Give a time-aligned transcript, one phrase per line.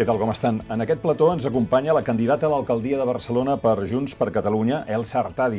[0.00, 0.62] Què tal, com estan?
[0.72, 4.78] En aquest plató ens acompanya la candidata a l'alcaldia de Barcelona per Junts per Catalunya,
[4.88, 5.58] Elsa Artadi.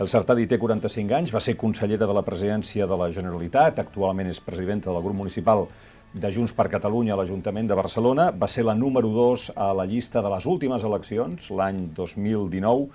[0.00, 4.30] Elsa Artadi té 45 anys, va ser consellera de la presidència de la Generalitat, actualment
[4.32, 5.66] és presidenta del grup municipal
[6.14, 9.84] de Junts per Catalunya a l'Ajuntament de Barcelona, va ser la número 2 a la
[9.84, 12.86] llista de les últimes eleccions, l'any 2019.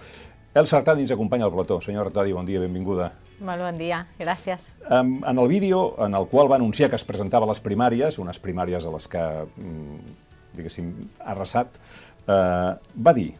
[0.58, 1.78] Elsa Artadi ens acompanya al plató.
[1.86, 3.12] Senyor Artadi, bon dia, benvinguda.
[3.46, 4.72] Molt bon dia, gràcies.
[4.90, 8.42] En el vídeo en el qual va anunciar que es presentava a les primàries, unes
[8.42, 10.18] primàries a les que, mm,
[10.60, 10.92] diguéssim,
[11.34, 11.80] arrasat,
[12.28, 13.32] eh, va dir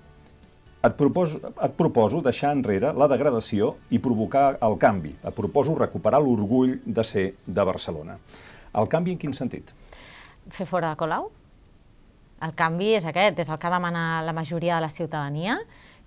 [0.80, 5.12] et proposo, et proposo deixar enrere la degradació i provocar el canvi.
[5.20, 8.16] Et proposo recuperar l'orgull de ser de Barcelona.
[8.80, 9.74] El canvi en quin sentit?
[10.50, 11.28] Fer fora de Colau?
[12.46, 15.58] El canvi és aquest, és el que demana la majoria de la ciutadania.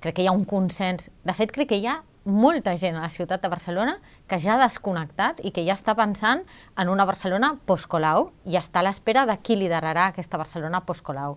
[0.01, 1.11] Crec que hi ha un consens.
[1.23, 3.97] De fet, crec que hi ha molta gent a la ciutat de Barcelona
[4.31, 6.45] que ja ha desconnectat i que ja està pensant
[6.79, 11.37] en una Barcelona post-Colau i està a l'espera de qui liderarà aquesta Barcelona post-Colau.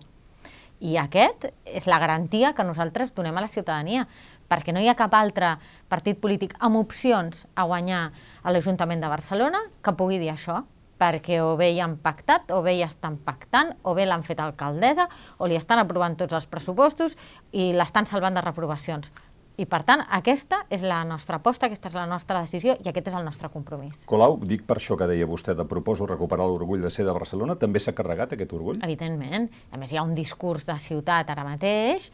[0.80, 4.06] I aquest és la garantia que nosaltres donem a la ciutadania,
[4.46, 5.56] perquè no hi ha cap altre
[5.88, 8.10] partit polític amb opcions a guanyar
[8.42, 10.62] a l'Ajuntament de Barcelona que pugui dir això,
[11.00, 14.40] perquè o bé hi han pactat, o bé hi estan pactant, o bé l'han fet
[14.40, 17.16] alcaldessa, o li estan aprovant tots els pressupostos
[17.52, 19.10] i l'estan salvant de reprovacions.
[19.56, 23.08] I, per tant, aquesta és la nostra aposta, aquesta és la nostra decisió i aquest
[23.08, 24.02] és el nostre compromís.
[24.08, 27.56] Colau, dic per això que deia vostè de proposo recuperar l'orgull de ser de Barcelona,
[27.56, 28.82] també s'ha carregat aquest orgull?
[28.84, 29.48] Evidentment.
[29.72, 32.10] A més, hi ha un discurs de ciutat ara mateix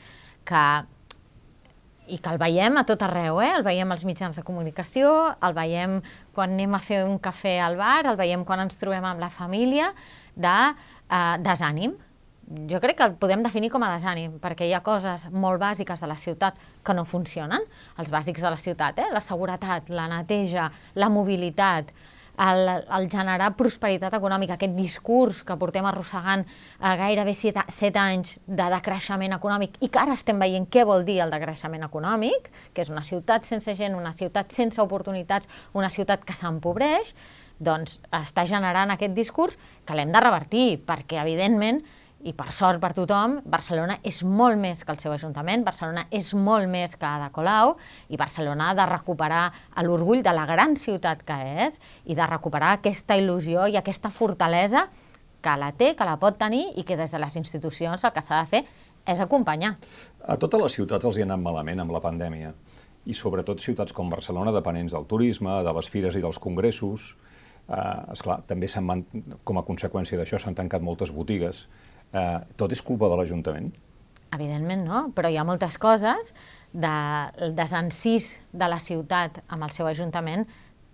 [0.46, 0.64] que
[2.12, 3.52] i que el veiem a tot arreu, eh?
[3.56, 5.10] el veiem als mitjans de comunicació,
[5.42, 6.00] el veiem
[6.34, 9.30] quan anem a fer un cafè al bar, el veiem quan ens trobem amb la
[9.30, 9.92] família,
[10.34, 11.94] de eh, desànim,
[12.68, 16.00] jo crec que el podem definir com a desànim, perquè hi ha coses molt bàsiques
[16.00, 17.64] de la ciutat que no funcionen,
[17.98, 19.10] els bàsics de la ciutat, eh?
[19.12, 21.92] la seguretat, la neteja, la mobilitat,
[22.42, 28.38] el, el generar prosperitat econòmica, aquest discurs que portem arrossegant eh, gairebé set, set anys
[28.46, 32.84] de decreixement econòmic i que ara estem veient què vol dir el decreixement econòmic, que
[32.84, 37.14] és una ciutat sense gent, una ciutat sense oportunitats, una ciutat que s'empobreix,
[37.62, 41.82] doncs està generant aquest discurs que l'hem de revertir, perquè evidentment
[42.22, 46.32] i per sort per tothom, Barcelona és molt més que el seu ajuntament, Barcelona és
[46.38, 47.74] molt més que Ada Colau
[48.14, 49.42] i Barcelona ha de recuperar
[49.82, 54.86] l'orgull de la gran ciutat que és i de recuperar aquesta il·lusió i aquesta fortalesa
[55.42, 58.22] que la té, que la pot tenir i que des de les institucions el que
[58.22, 58.62] s'ha de fer
[59.02, 59.74] és acompanyar.
[60.22, 62.54] A totes les ciutats els hi ha anat malament amb la pandèmia
[63.10, 67.16] i sobretot ciutats com Barcelona, dependents del turisme, de les fires i dels congressos.
[67.66, 68.70] Eh, esclar, també
[69.42, 71.66] com a conseqüència d'això s'han tancat moltes botigues
[72.12, 73.70] eh, tot és culpa de l'Ajuntament?
[74.32, 76.32] Evidentment no, però hi ha moltes coses
[76.72, 80.46] del desencís de la ciutat amb el seu Ajuntament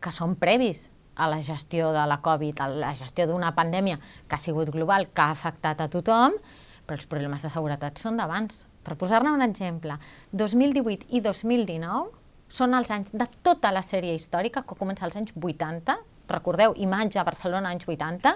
[0.02, 4.36] que són previs a la gestió de la Covid, a la gestió d'una pandèmia que
[4.36, 6.38] ha sigut global, que ha afectat a tothom,
[6.86, 8.64] però els problemes de seguretat són d'abans.
[8.86, 9.98] Per posar-ne un exemple,
[10.32, 12.14] 2018 i 2019
[12.48, 15.98] són els anys de tota la sèrie històrica que comença als anys 80,
[16.30, 18.34] recordeu, imatge a Barcelona anys 80,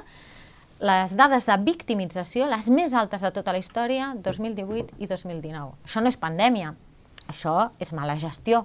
[0.82, 5.76] les dades de victimització, les més altes de tota la història, 2018 i 2019.
[5.86, 6.72] Això no és pandèmia,
[7.30, 8.64] això és mala gestió.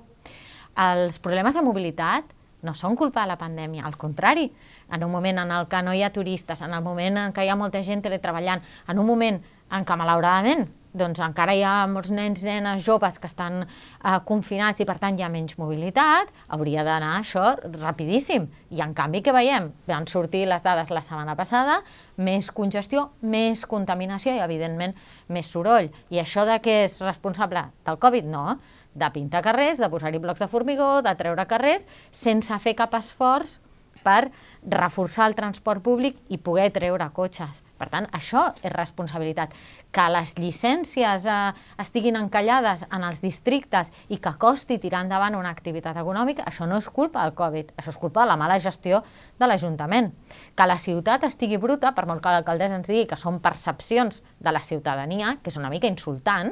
[0.78, 2.34] Els problemes de mobilitat
[2.66, 4.48] no són culpa de la pandèmia, al contrari,
[4.90, 7.46] en un moment en el que no hi ha turistes, en el moment en què
[7.46, 9.38] hi ha molta gent teletreballant, en un moment
[9.70, 10.66] en què malauradament
[10.98, 15.18] doncs encara hi ha molts nens, nenes, joves que estan eh, confinats i per tant
[15.18, 18.48] hi ha menys mobilitat, hauria d'anar això rapidíssim.
[18.74, 19.70] I en canvi què veiem?
[19.88, 21.82] Van sortir les dades la setmana passada,
[22.18, 24.98] més congestió, més contaminació i evidentment
[25.30, 25.92] més soroll.
[26.10, 28.28] I això de què és responsable del Covid?
[28.28, 28.58] No,
[28.98, 33.60] de pintar carrers, de posar-hi blocs de formigó, de treure carrers, sense fer cap esforç
[34.08, 34.30] per
[34.68, 37.64] reforçar el transport públic i poder treure cotxes.
[37.78, 39.52] Per tant, això és responsabilitat.
[39.94, 41.36] Que les llicències eh,
[41.82, 46.80] estiguin encallades en els districtes i que costi tirar endavant una activitat econòmica, això no
[46.82, 49.04] és culpa del Covid, això és culpa de la mala gestió
[49.38, 50.10] de l'Ajuntament.
[50.58, 54.52] Que la ciutat estigui bruta, per molt que l'alcaldessa ens digui que són percepcions de
[54.56, 56.52] la ciutadania, que és una mica insultant,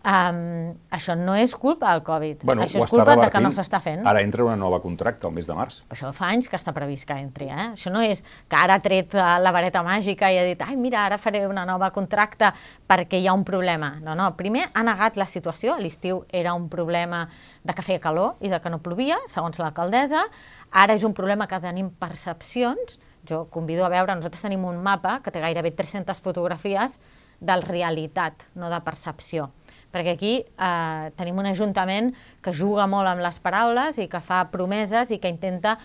[0.00, 3.82] Um, això no és culpa del Covid, bueno, això és culpa de que no s'està
[3.84, 4.06] fent.
[4.08, 5.82] Ara entra una nova contracta el mes de març.
[5.92, 7.66] Això fa anys que està previst que entri, eh?
[7.74, 10.78] Això no és que ara ha tret eh, la vareta màgica i ha dit ai,
[10.80, 12.54] mira, ara faré una nova contracta
[12.88, 13.92] perquè hi ha un problema.
[14.00, 17.26] No, no, primer ha negat la situació, l'estiu era un problema
[17.60, 20.24] de que feia calor i de que no plovia, segons l'alcaldessa,
[20.72, 22.96] ara és un problema que tenim percepcions,
[23.28, 26.96] jo convido a veure, nosaltres tenim un mapa que té gairebé 300 fotografies
[27.40, 29.50] del realitat, no de percepció
[29.92, 34.44] perquè aquí eh, tenim un ajuntament que juga molt amb les paraules i que fa
[34.52, 35.76] promeses i que intenta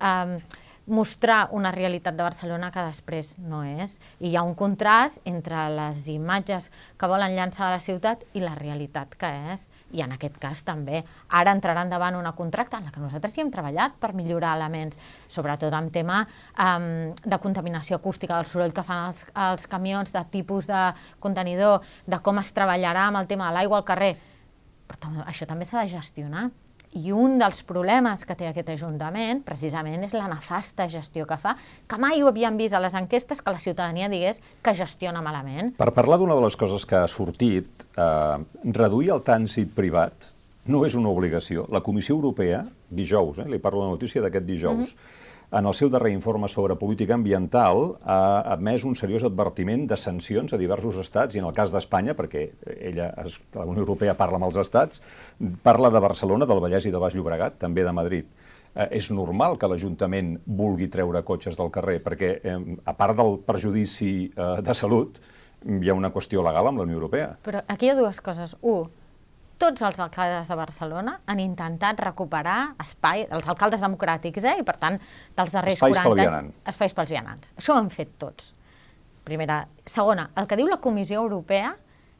[0.00, 0.38] eh,
[0.86, 3.96] mostrar una realitat de Barcelona que després no és.
[4.20, 6.70] I hi ha un contrast entre les imatges
[7.00, 9.70] que volen llançar de la ciutat i la realitat que és.
[9.96, 11.04] I en aquest cas també.
[11.30, 14.98] Ara entrarà endavant una contracta en la que nosaltres hi hem treballat per millorar elements,
[15.28, 16.20] sobretot en tema
[16.58, 20.84] um, de contaminació acústica, del soroll que fan els, els camions, de tipus de
[21.20, 24.14] contenidor, de com es treballarà amb el tema de l'aigua al carrer.
[24.84, 26.50] Però això també s'ha de gestionar
[26.94, 31.56] i un dels problemes que té aquest Ajuntament, precisament, és la nefasta gestió que fa,
[31.90, 35.74] que mai ho havíem vist a les enquestes que la ciutadania digués que gestiona malament.
[35.78, 40.30] Per parlar d'una de les coses que ha sortit, eh, reduir el trànsit privat
[40.66, 41.66] no és una obligació.
[41.70, 45.22] La Comissió Europea, dijous, eh, li parlo de la notícia d'aquest dijous, mm -hmm
[45.54, 50.52] en el seu darrer informe sobre política ambiental, ha admès un seriós advertiment de sancions
[50.52, 53.12] a diversos estats, i en el cas d'Espanya, perquè ella,
[53.54, 55.02] la Unió Europea parla amb els estats,
[55.62, 58.26] parla de Barcelona, del Vallès i de Baix Llobregat, també de Madrid.
[58.74, 63.38] Eh, és normal que l'Ajuntament vulgui treure cotxes del carrer, perquè eh, a part del
[63.46, 65.22] perjudici eh, de salut,
[65.64, 67.30] hi ha una qüestió legal amb la Unió Europea.
[67.46, 68.58] Però aquí hi ha dues coses.
[68.60, 68.90] Un,
[69.58, 74.58] tots els alcaldes de Barcelona han intentat recuperar espai, els alcaldes democràtics, eh?
[74.60, 74.98] i per tant,
[75.36, 76.20] dels darrers espais 40 anys...
[76.20, 76.52] Vianant.
[76.74, 77.54] Espais pels vianants.
[77.58, 78.52] Això ho han fet tots.
[79.24, 79.64] Primera.
[79.88, 81.74] Segona, el que diu la Comissió Europea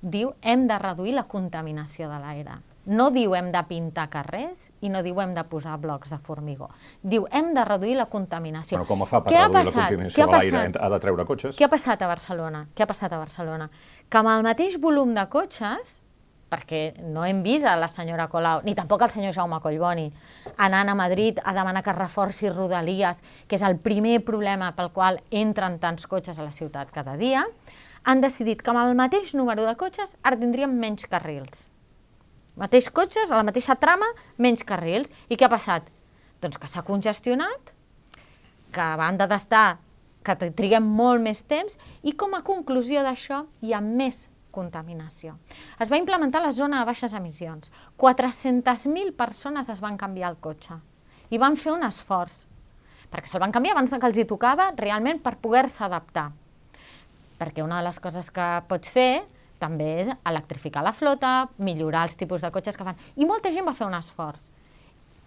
[0.04, 2.60] diu hem de reduir la contaminació de l'aire.
[2.84, 6.68] No diu hem de pintar carrers i no diu hem de posar blocs de formigó.
[7.00, 8.76] Diu hem de reduir la contaminació.
[8.76, 10.64] Però com ho fa per Què reduir la contaminació de l'aire?
[10.76, 11.56] Ha de treure cotxes?
[11.56, 12.66] Què ha passat a Barcelona?
[12.76, 13.70] Què ha passat a Barcelona?
[14.12, 15.98] Que amb el mateix volum de cotxes
[16.54, 20.06] perquè no hem vist a la senyora Colau, ni tampoc al senyor Jaume Collboni,
[20.56, 25.18] anant a Madrid a demanar que reforci Rodalies, que és el primer problema pel qual
[25.34, 27.42] entren tants cotxes a la ciutat cada dia,
[28.04, 31.68] han decidit que amb el mateix número de cotxes ara tindríem menys carrils.
[32.60, 34.06] Mateix cotxes, a la mateixa trama,
[34.38, 35.10] menys carrils.
[35.26, 35.88] I què ha passat?
[36.44, 37.72] Doncs que s'ha congestionat,
[38.70, 39.80] que a banda d'estar,
[40.24, 45.36] que triguem molt més temps, i com a conclusió d'això hi ha més contaminació.
[45.82, 47.72] Es va implementar la zona de baixes emissions.
[47.98, 50.78] 400.000 persones es van canviar el cotxe
[51.34, 52.44] i van fer un esforç,
[53.10, 56.30] perquè se'l van canviar abans que els hi tocava realment per poder-se adaptar.
[57.40, 59.24] Perquè una de les coses que pots fer
[59.58, 63.00] també és electrificar la flota, millorar els tipus de cotxes que fan.
[63.16, 64.50] I molta gent va fer un esforç.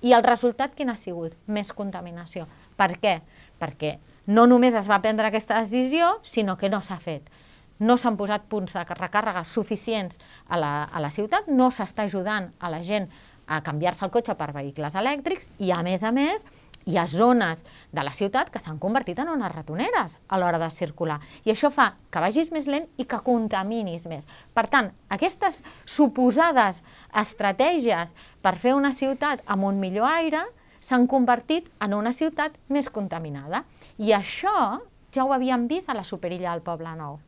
[0.05, 1.33] I el resultat quin ha sigut?
[1.47, 2.45] Més contaminació.
[2.77, 3.17] Per què?
[3.57, 3.97] Perquè
[4.29, 7.31] no només es va prendre aquesta decisió, sinó que no s'ha fet
[7.79, 12.51] no s'han posat punts de recàrrega suficients a la, a la ciutat, no s'està ajudant
[12.59, 13.09] a la gent
[13.47, 16.45] a canviar-se el cotxe per vehicles elèctrics i, a més a més,
[16.87, 20.69] hi ha zones de la ciutat que s'han convertit en unes ratoneres a l'hora de
[20.71, 21.19] circular.
[21.43, 24.27] I això fa que vagis més lent i que contaminis més.
[24.55, 26.81] Per tant, aquestes suposades
[27.11, 30.45] estratègies per fer una ciutat amb un millor aire
[30.79, 33.65] s'han convertit en una ciutat més contaminada.
[33.99, 34.79] I això
[35.11, 37.19] ja ho havíem vist a la Superilla del Poble Nou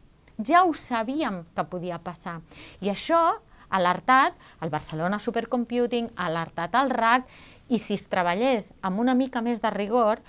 [0.45, 2.39] ja ho sabíem que podia passar.
[2.81, 3.19] I això
[3.69, 7.29] ha alertat el Barcelona Supercomputing, ha alertat el RAC,
[7.69, 10.23] i si es treballés amb una mica més de rigor,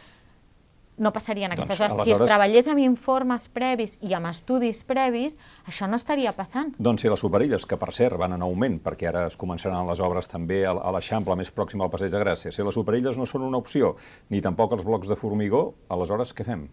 [1.01, 2.05] no passarien aquestes doncs, coses.
[2.05, 6.75] Si es treballés amb informes previs i amb estudis previs, això no estaria passant.
[6.77, 10.05] Doncs si les superilles, que per cert van en augment, perquè ara es començaran les
[10.05, 13.49] obres també a l'Eixample més pròxim al Passeig de Gràcia, si les superilles no són
[13.49, 13.95] una opció,
[14.29, 16.69] ni tampoc els blocs de formigó, aleshores què fem?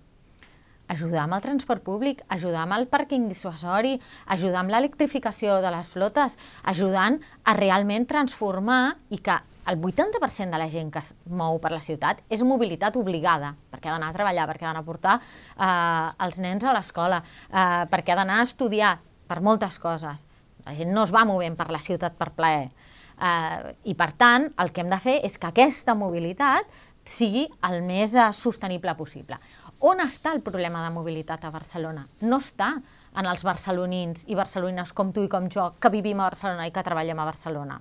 [0.88, 5.90] Ajudar amb el transport públic, ajudar amb el pàrquing dissuasori, ajudar amb l'electrificació de les
[5.92, 11.60] flotes, ajudant a realment transformar i que el 80% de la gent que es mou
[11.60, 14.88] per la ciutat és mobilitat obligada, perquè ha d'anar a treballar, perquè ha d'anar a
[14.88, 17.20] portar eh, els nens a l'escola,
[17.52, 18.96] eh, perquè ha d'anar a estudiar,
[19.28, 20.26] per moltes coses.
[20.66, 22.70] La gent no es va movent per la ciutat per plaer.
[23.18, 26.72] Eh, I, per tant, el que hem de fer és que aquesta mobilitat
[27.08, 29.40] sigui el més eh, sostenible possible.
[29.80, 32.08] On està el problema de mobilitat a Barcelona?
[32.26, 32.72] No està
[33.18, 36.74] en els barcelonins i barcelonines com tu i com jo, que vivim a Barcelona i
[36.74, 37.78] que treballem a Barcelona.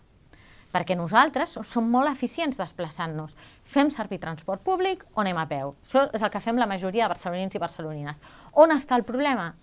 [0.75, 3.33] Perquè nosaltres som molt eficients desplaçant-nos.
[3.65, 5.73] Fem servir transport públic o anem a peu.
[5.87, 8.21] Això és el que fem la majoria de barcelonins i barcelonines.
[8.53, 9.55] On està el problema?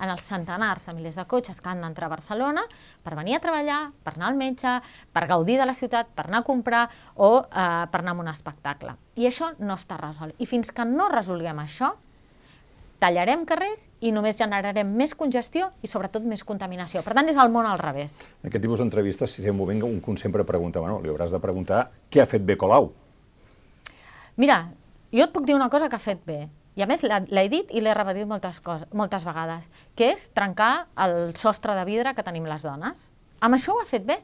[0.00, 2.62] En els centenars de milers de cotxes que han d'entrar a Barcelona
[3.02, 4.78] per venir a treballar, per anar al metge,
[5.12, 8.32] per gaudir de la ciutat, per anar a comprar o eh, per anar a un
[8.32, 8.96] espectacle.
[9.16, 10.34] I això no està resolt.
[10.38, 11.92] I fins que no resolguem això,
[13.02, 17.02] tallarem carrers i només generarem més congestió i sobretot més contaminació.
[17.02, 18.20] Per tant, és el món al revés.
[18.42, 21.88] En aquest tipus d'entrevistes, si un moment, un sempre pregunta, bueno, li hauràs de preguntar
[22.10, 22.92] què ha fet bé Colau.
[24.38, 24.62] Mira,
[25.12, 26.46] jo et puc dir una cosa que ha fet bé.
[26.76, 30.86] I a més l'he dit i l'he repetit moltes, coses, moltes vegades, que és trencar
[31.04, 33.10] el sostre de vidre que tenim les dones.
[33.40, 34.22] Amb això ho ha fet bé.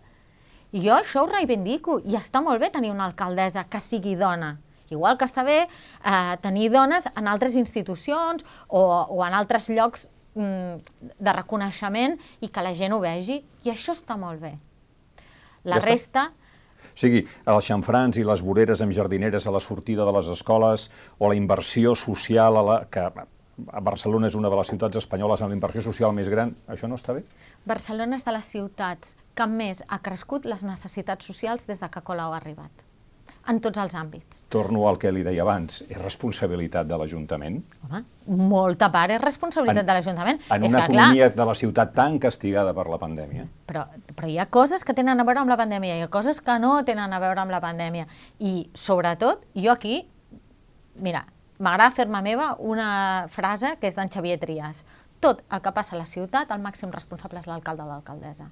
[0.73, 4.57] I jo això ho reivindico, i està molt bé tenir una alcaldessa que sigui dona
[4.90, 10.07] Igual que està bé eh, tenir dones en altres institucions o, o en altres llocs
[10.35, 14.55] mm, de reconeixement i que la gent ho vegi, i això està molt bé.
[15.69, 15.90] La Ja està.
[15.90, 16.25] resta,
[16.99, 20.88] O sigui, els xamfrans i les voreres amb jardineres a la sortida de les escoles
[21.19, 25.38] o la inversió social, a la, que a Barcelona és una de les ciutats espanyoles
[25.38, 27.23] amb la inversió social més gran, això no està bé?
[27.71, 32.02] Barcelona és de les ciutats que més ha crescut les necessitats socials des de que
[32.02, 32.83] Colau ha arribat,
[33.49, 34.43] en tots els àmbits.
[34.52, 37.62] Torno al que li deia abans, és responsabilitat de l'Ajuntament?
[37.88, 40.40] Home, molta part és responsabilitat En- de l'Ajuntament.
[40.50, 43.47] En és una que, economia de la ciutat tan castigada per la pandèmia?
[43.67, 46.40] Però, però hi ha coses que tenen a veure amb la pandèmia, hi ha coses
[46.40, 48.07] que no tenen a veure amb la pandèmia.
[48.38, 50.07] I, sobretot, jo aquí,
[50.97, 51.25] mira,
[51.59, 54.85] m'agrada fer-me meva una frase que és d'en Xavier Trias.
[55.20, 58.48] Tot el que passa a la ciutat, el màxim responsable és l'alcalde o l'alcaldessa.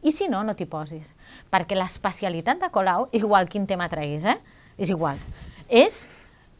[0.00, 1.12] I si no, no t'hi posis.
[1.52, 4.38] Perquè l'especialitat de Colau, igual quin tema treguis, eh?
[4.80, 5.20] És igual.
[5.68, 6.06] És,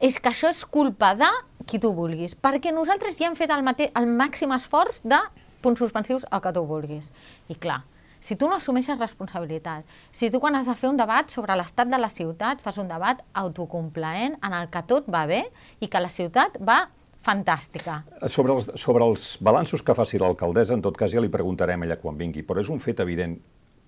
[0.00, 1.30] és que això és culpa de
[1.64, 2.36] qui tu vulguis.
[2.36, 5.20] Perquè nosaltres ja hem fet el, mate el màxim esforç de
[5.64, 7.08] punts suspensius al que tu vulguis.
[7.48, 7.80] I clar,
[8.20, 11.88] si tu no assumeixes responsabilitat, si tu quan has de fer un debat sobre l'estat
[11.88, 15.44] de la ciutat fas un debat autocomplaent en el que tot va bé
[15.80, 16.86] i que la ciutat va
[17.26, 18.00] fantàstica.
[18.30, 21.99] Sobre els, sobre els balanços que faci l'alcaldessa, en tot cas ja li preguntarem ella
[22.00, 23.37] quan vingui, però és un fet evident.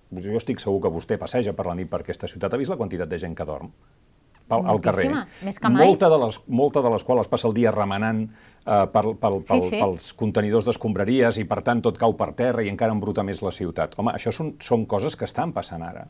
[0.09, 2.53] Jo estic segur que vostè passeja per la nit per aquesta ciutat.
[2.53, 3.69] Ha vist la quantitat de gent que dorm?
[4.49, 5.09] Pel, al carrer.
[5.45, 5.85] Més que mai.
[5.85, 9.37] Molta de, les, molta de les quals es passa el dia remenant eh, pel, pel,
[9.45, 9.77] pel, Sí, sí.
[9.77, 13.53] pels contenidors d'escombraries i, per tant, tot cau per terra i encara embruta més la
[13.53, 13.93] ciutat.
[14.01, 16.07] Home, això són, són coses que estan passant ara,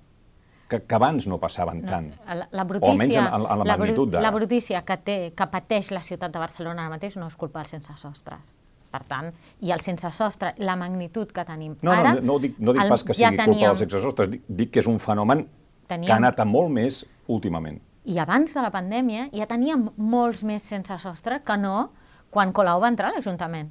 [0.69, 2.11] que, que abans no passaven tant.
[2.27, 4.21] La, la o almenys brutícia, en, en, en la, la, magnitud d'ara.
[4.23, 7.59] la brutícia que, té, que pateix la ciutat de Barcelona ara mateix no és culpa
[7.63, 8.51] dels sense sostres.
[8.89, 9.27] Per tant,
[9.61, 12.13] i el sense sostre, la magnitud que tenim No, ara...
[12.15, 14.43] no, no dic, no dic el- pas que ja sigui culpa teníem- dels exesostres, dic,
[14.47, 17.81] dic que és un fenomen que Teníem- ha anat a molt més últimament.
[18.05, 21.91] I abans de la pandèmia ja teníem molts més sense sostre que no
[22.29, 23.69] quan Colau va entrar a l'Ajuntament.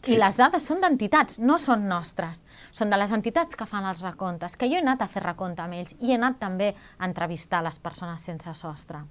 [0.00, 0.14] Sí.
[0.14, 2.42] I les dades són d'entitats, no són nostres.
[2.72, 5.62] Són de les entitats que fan els recomptes, que jo he anat a fer recompte
[5.64, 9.02] amb ells i he anat també a entrevistar les persones sense sostre.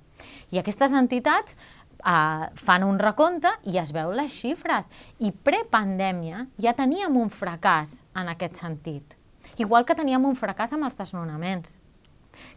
[0.52, 4.90] I aquestes entitats eh, fan un recompte i es veu les xifres.
[5.20, 9.18] I prepandèmia ja teníem un fracàs en aquest sentit.
[9.62, 11.78] Igual que teníem un fracàs amb els desnonaments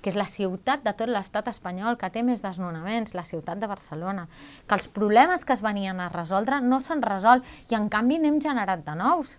[0.01, 3.71] que és la ciutat de tot l'estat espanyol que té més desnonaments, la ciutat de
[3.71, 4.29] Barcelona,
[4.67, 8.41] que els problemes que es venien a resoldre no s'han resolt i en canvi n'hem
[8.43, 9.39] generat de nous,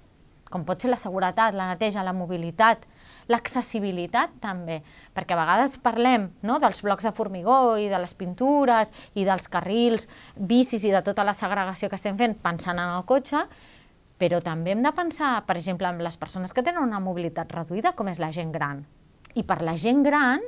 [0.51, 2.85] com pot ser la seguretat, la neteja, la mobilitat,
[3.31, 4.81] l'accessibilitat també,
[5.15, 9.49] perquè a vegades parlem no, dels blocs de formigó i de les pintures i dels
[9.51, 13.45] carrils, bicis i de tota la segregació que estem fent pensant en el cotxe,
[14.21, 17.95] però també hem de pensar, per exemple, en les persones que tenen una mobilitat reduïda,
[17.97, 18.85] com és la gent gran.
[19.35, 20.43] I per la gent gran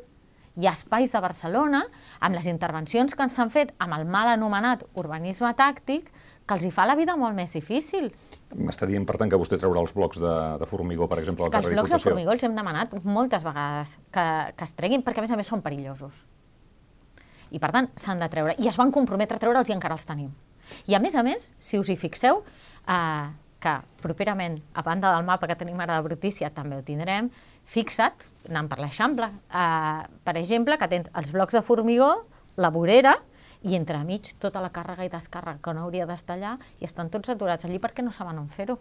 [0.57, 1.83] hi ha espais de Barcelona,
[2.23, 6.09] amb les intervencions que s'han fet amb el mal anomenat urbanisme tàctic,
[6.47, 8.07] que els hi fa la vida molt més difícil.
[8.55, 11.51] M'està dient, per tant, que vostè traurà els blocs de, de formigó, per exemple, al
[11.51, 12.13] que els carrer blocs de Diputació.
[12.13, 14.25] formigó els hem demanat moltes vegades que,
[14.55, 16.23] que es treguin, perquè a més a més són perillosos.
[17.51, 18.55] I per tant s'han de treure.
[18.57, 20.31] I es van comprometre a treure'ls i encara els tenim.
[20.87, 22.41] I a més a més, si us hi fixeu,
[22.87, 23.27] eh,
[23.59, 27.29] que properament, a banda del mapa que tenim ara de Brutícia, també ho tindrem,
[27.67, 32.11] fixa't, anant per l'Eixample, eh, per exemple, que tens els blocs de formigó,
[32.57, 33.17] la vorera,
[33.67, 37.33] i entremig tota la càrrega i descàrrega que no hauria d'estar allà i estan tots
[37.33, 38.77] aturats allí perquè no saben on fer-ho.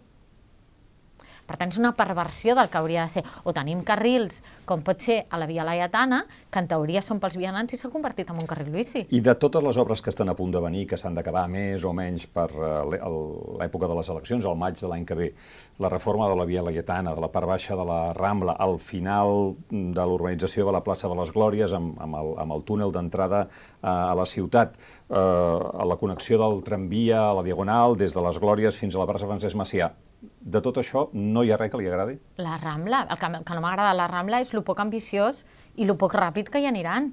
[1.47, 3.23] Per tant, és una perversió del que hauria de ser.
[3.47, 7.37] O tenim carrils, com pot ser a la Via Laietana, que en teoria són pels
[7.39, 9.05] vianants i s'ha convertit en un carril bici.
[9.15, 11.83] I de totes les obres que estan a punt de venir, que s'han d'acabar més
[11.87, 15.29] o menys per eh, el- l'època de les eleccions, al maig de l'any que ve,
[15.79, 19.55] la reforma de la Via Laietana, de la part baixa de la Rambla, al final
[19.71, 23.47] de l'urbanització de la plaça de les Glòries, amb, amb, el, amb el túnel d'entrada
[23.81, 24.75] a la ciutat,
[25.09, 28.99] eh, a la connexió del tramvia a la Diagonal, des de les Glòries fins a
[28.99, 29.93] la plaça Francesc Macià.
[30.39, 32.17] De tot això, no hi ha res que li agradi?
[32.41, 35.43] La Rambla, el que, el que no m'agrada de la Rambla és lo poc ambiciós
[35.75, 37.11] i lo poc ràpid que hi aniran.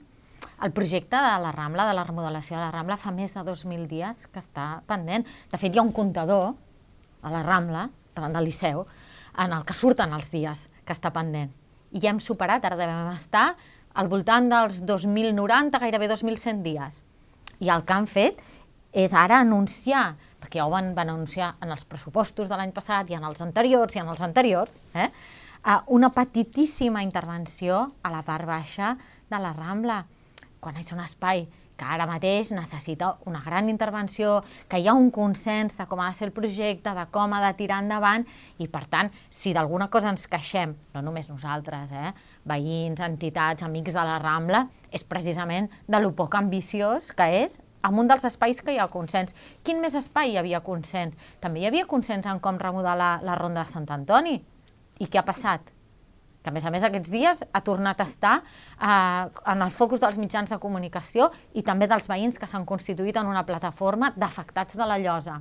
[0.63, 3.89] El projecte de la Rambla, de la remodelació de la Rambla, fa més de 2.000
[3.91, 5.25] dies que està pendent.
[5.51, 6.53] De fet, hi ha un comptador
[7.25, 8.85] a la Rambla, davant del Liceu,
[9.41, 11.51] en el que surten els dies que està pendent.
[11.95, 13.55] I ja hem superat, ara devem estar
[13.95, 17.03] al voltant dels 2.090, gairebé 2.100 dies.
[17.63, 18.43] I el que han fet
[18.95, 20.15] és ara anunciar,
[20.55, 23.43] perquè ja ho van, van anunciar en els pressupostos de l'any passat i en els
[23.43, 25.11] anteriors i en els anteriors, eh,
[25.89, 28.97] una petitíssima intervenció a la part baixa
[29.31, 30.05] de la Rambla,
[30.61, 35.11] quan és un espai que ara mateix necessita una gran intervenció, que hi ha un
[35.11, 38.23] consens de com ha de ser el projecte, de com ha de tirar endavant,
[38.63, 42.15] i per tant, si d'alguna cosa ens queixem, no només nosaltres, eh,
[42.47, 48.01] veïns, entitats, amics de la Rambla, és precisament de lo poc ambiciós que és en
[48.01, 49.37] un dels espais que hi ha consens.
[49.63, 51.15] Quin més espai hi havia consens?
[51.41, 54.39] També hi havia consens en com remodelar la Ronda de Sant Antoni.
[55.01, 55.75] I què ha passat?
[56.45, 60.03] que a més a més aquests dies ha tornat a estar eh, en el focus
[60.03, 64.77] dels mitjans de comunicació i també dels veïns que s'han constituït en una plataforma d'afectats
[64.77, 65.39] de la llosa.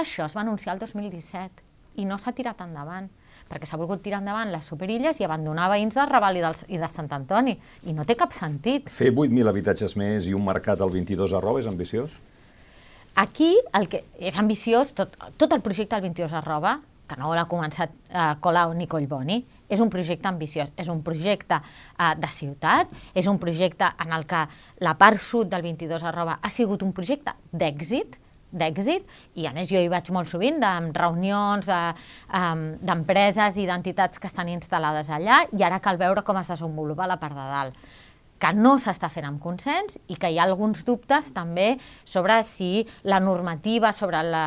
[0.00, 3.10] Això es va anunciar el 2017 i no s'ha tirat endavant
[3.50, 6.78] perquè s'ha volgut tirar endavant les superilles i abandonar veïns de Raval i, dels, i
[6.78, 7.56] de Sant Antoni.
[7.90, 8.90] I no té cap sentit.
[8.94, 12.14] Fer 8.000 habitatges més i un mercat al 22 arroba és ambiciós?
[13.18, 16.78] Aquí el que és ambiciós, tot, tot el projecte del 22 arroba,
[17.10, 19.40] que no l'ha començat eh, Colau ni Collboni,
[19.70, 24.28] és un projecte ambiciós, és un projecte eh, de ciutat, és un projecte en el
[24.30, 24.44] que
[24.86, 28.14] la part sud del 22 arroba ha sigut un projecte d'èxit,
[28.50, 29.06] d'èxit,
[29.38, 34.30] i a més jo hi vaig molt sovint de reunions d'empreses de, i d'entitats que
[34.30, 37.90] estan instal·lades allà, i ara cal veure com es desenvolupa la part de dalt
[38.40, 41.74] que no s'està fent amb consens i que hi ha alguns dubtes també
[42.08, 44.44] sobre si la normativa sobre la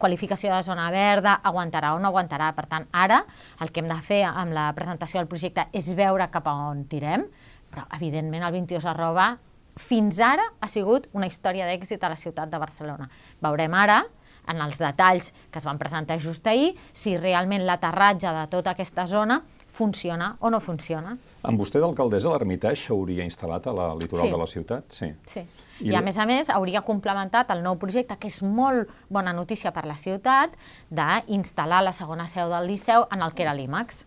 [0.00, 2.48] qualificació de zona verda aguantarà o no aguantarà.
[2.56, 3.20] Per tant, ara
[3.60, 6.86] el que hem de fer amb la presentació del projecte és veure cap a on
[6.88, 7.26] tirem,
[7.68, 9.34] però evidentment el 22 arroba
[9.76, 13.08] fins ara ha sigut una història d'èxit a la ciutat de Barcelona.
[13.44, 14.04] Veurem ara
[14.46, 19.06] en els detalls que es van presentar just ahir, si realment l'aterratge de tota aquesta
[19.10, 19.42] zona
[19.76, 21.16] funciona o no funciona.
[21.44, 24.32] Amb vostè d'alcaldessa l'Ermitage s'hauria instal·lat a la litoral sí.
[24.32, 24.86] de la ciutat?
[24.94, 25.10] Sí.
[25.28, 25.44] sí.
[25.84, 29.34] I, I a més a més hauria complementat el nou projecte, que és molt bona
[29.36, 30.54] notícia per la ciutat,
[30.88, 34.05] d'instal·lar la segona seu del Liceu en el que era l'IMAX.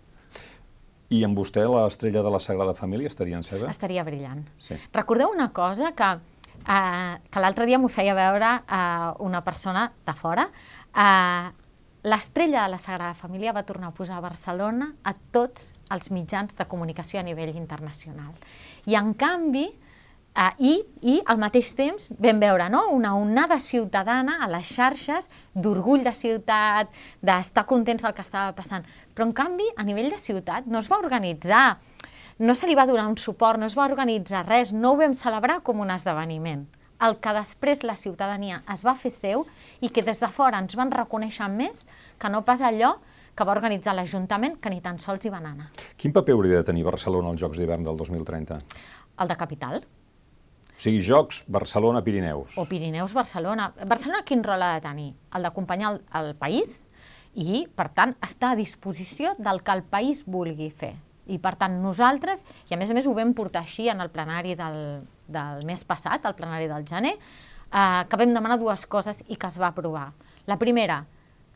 [1.10, 3.70] I amb vostè l'estrella de la Sagrada Família estaria encesa?
[3.70, 4.44] Estaria brillant.
[4.62, 4.78] Sí.
[4.94, 6.10] Recordeu una cosa que,
[6.62, 10.50] eh, que l'altre dia m'ho feia veure eh, una persona de fora.
[10.94, 11.50] Eh,
[12.04, 16.56] L'estrella de la Sagrada Família va tornar a posar a Barcelona a tots els mitjans
[16.56, 18.32] de comunicació a nivell internacional.
[18.88, 22.86] I en canvi, eh, i, i al mateix temps vam veure no?
[22.96, 26.88] una onada ciutadana a les xarxes d'orgull de ciutat,
[27.20, 28.88] d'estar contents del que estava passant.
[29.20, 31.82] Però en canvi, a nivell de ciutat, no es va organitzar,
[32.40, 35.12] no se li va donar un suport, no es va organitzar res, no ho vam
[35.12, 36.62] celebrar com un esdeveniment
[37.04, 39.44] el que després la ciutadania es va fer seu
[39.84, 41.84] i que des de fora ens van reconèixer més
[42.20, 42.94] que no pas allò
[43.36, 45.68] que va organitzar l'Ajuntament, que ni tan sols hi van anar.
[46.00, 48.64] Quin paper hauria de tenir Barcelona als Jocs d'hivern del 2030?
[49.20, 49.82] El de capital.
[49.84, 52.56] O sigui, Jocs Barcelona-Pirineus.
[52.56, 53.74] O Pirineus-Barcelona.
[53.84, 55.10] Barcelona quin rol ha de tenir?
[55.36, 56.86] El d'acompanyar el, el país
[57.36, 60.96] i, per tant, estar a disposició del que el país vulgui fer.
[61.30, 64.10] I, per tant, nosaltres, i a més a més ho vam portar així en el
[64.10, 67.14] plenari del, del mes passat, el plenari del gener,
[67.70, 70.10] eh, que vam demanar dues coses i que es va aprovar.
[70.50, 71.04] La primera,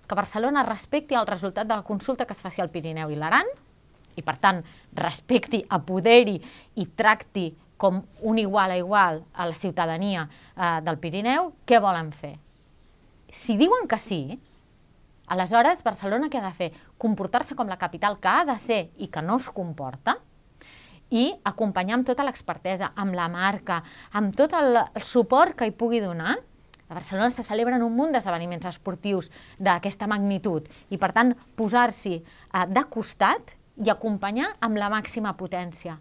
[0.08, 3.50] que Barcelona respecti el resultat de la consulta que es faci al Pirineu i l'Aran,
[4.14, 4.62] i per tant
[4.94, 6.38] respecti, apoderi
[6.78, 7.48] i tracti
[7.82, 12.36] com un igual a igual a la ciutadania eh, del Pirineu, què volen fer?
[13.34, 14.38] Si diuen que sí,
[15.28, 16.70] aleshores Barcelona què ha de fer?
[16.98, 20.18] Comportar-se com la capital que ha de ser i que no es comporta,
[21.14, 23.84] i acompanyar amb tota l'expertesa, amb la marca,
[24.18, 26.40] amb tot el, el suport que hi pugui donar.
[26.90, 29.30] A Barcelona se celebren un munt d'esdeveniments esportius
[29.62, 36.00] d'aquesta magnitud i, per tant, posar-s'hi eh, de costat i acompanyar amb la màxima potència.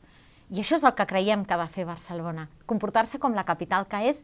[0.52, 3.86] I això és el que creiem que ha de fer Barcelona, comportar-se com la capital
[3.88, 4.20] que és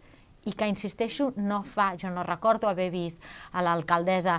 [0.48, 1.92] i que, insisteixo, no fa.
[2.00, 4.38] Jo no recordo haver vist a l'alcaldessa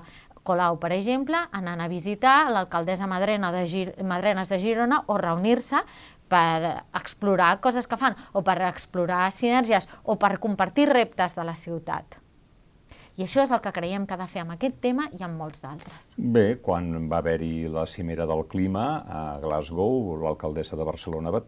[0.49, 5.83] Colau, per exemple, anant a visitar l'alcaldessa Madrena de Gir Madrenes de Girona o reunir-se
[6.29, 11.53] per explorar coses que fan, o per explorar sinergies, o per compartir reptes de la
[11.57, 12.17] ciutat.
[13.19, 15.37] I això és el que creiem que ha de fer amb aquest tema i amb
[15.37, 16.13] molts d'altres.
[16.17, 21.41] Bé, quan va haver-hi la cimera del clima a Glasgow, l'alcaldessa de Barcelona va,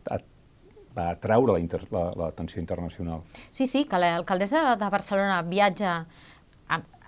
[0.98, 3.24] va atraure l'atenció la, internacional.
[3.50, 6.02] Sí, sí, que l'alcaldessa de Barcelona viatja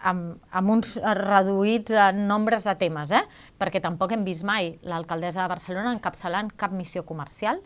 [0.04, 3.24] amb, amb uns reduïts nombres de temes, eh?
[3.60, 7.62] perquè tampoc hem vist mai l'alcaldessa de Barcelona encapçalant cap missió comercial,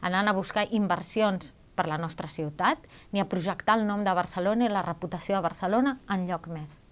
[0.00, 2.78] anant a buscar inversions per la nostra ciutat,
[3.12, 6.82] ni a projectar el nom de Barcelona i la reputació de Barcelona en lloc més.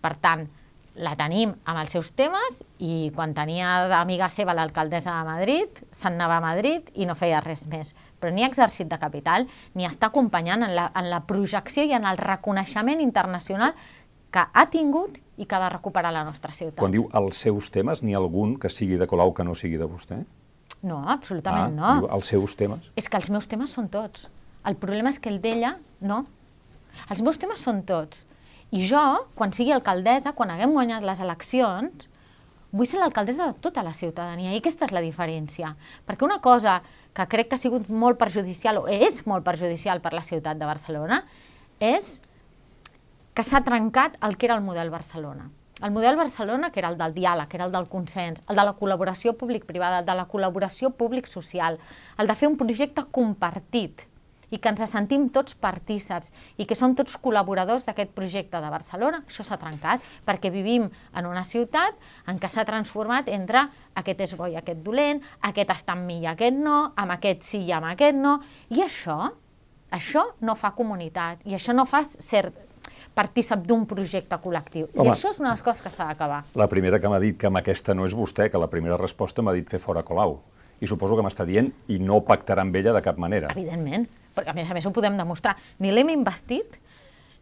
[0.00, 0.46] Per tant,
[0.96, 6.16] la tenim amb els seus temes i quan tenia d'amiga seva l'alcaldessa de Madrid, se'n
[6.16, 7.92] anava a Madrid i no feia res més.
[8.20, 12.06] Però ni exercit de capital, ni està acompanyant en la, en la projecció i en
[12.08, 13.74] el reconeixement internacional
[14.32, 16.78] que ha tingut i que ha de recuperar la nostra ciutat.
[16.80, 19.88] Quan diu els seus temes, ha algun que sigui de Colau que no sigui de
[19.88, 20.22] vostè?
[20.86, 21.92] No, absolutament ah, no.
[22.00, 22.90] Diu els seus temes?
[22.96, 24.26] És que els meus temes són tots.
[24.66, 26.24] El problema és que el d'ella, no.
[27.12, 28.24] Els meus temes són tots.
[28.74, 29.02] I jo,
[29.38, 32.08] quan sigui alcaldessa, quan haguem guanyat les eleccions,
[32.76, 35.72] vull ser l'alcaldessa de tota la ciutadania i aquesta és la diferència.
[36.06, 36.80] Perquè una cosa
[37.16, 40.68] que crec que ha sigut molt perjudicial o és molt perjudicial per la ciutat de
[40.68, 41.22] Barcelona
[41.80, 42.18] és
[43.36, 45.48] que s'ha trencat el que era el model Barcelona.
[45.84, 48.64] El model Barcelona, que era el del diàleg, que era el del consens, el de
[48.64, 51.76] la col·laboració públic-privada, el de la col·laboració públic-social,
[52.16, 54.06] el de fer un projecte compartit,
[54.50, 59.22] i que ens sentim tots partíceps i que som tots col·laboradors d'aquest projecte de Barcelona,
[59.26, 61.96] això s'ha trencat perquè vivim en una ciutat
[62.30, 63.66] en què s'ha transformat entre
[63.98, 67.42] aquest és bo i aquest dolent, aquest està amb mi i aquest no, amb aquest
[67.46, 68.38] sí i amb aquest no,
[68.70, 69.18] i això,
[69.90, 72.50] això no fa comunitat i això no fa ser
[73.16, 74.90] partícip d'un projecte col·lectiu.
[74.92, 76.42] Home, I això és una de les coses que s'ha d'acabar.
[76.54, 79.42] La primera que m'ha dit que amb aquesta no és vostè, que la primera resposta
[79.42, 80.38] m'ha dit fer fora Colau.
[80.84, 83.48] I suposo que m'està dient i no pactarà amb ella de cap manera.
[83.56, 84.04] Evidentment
[84.36, 86.80] perquè a més a més ho podem demostrar, ni l'hem investit,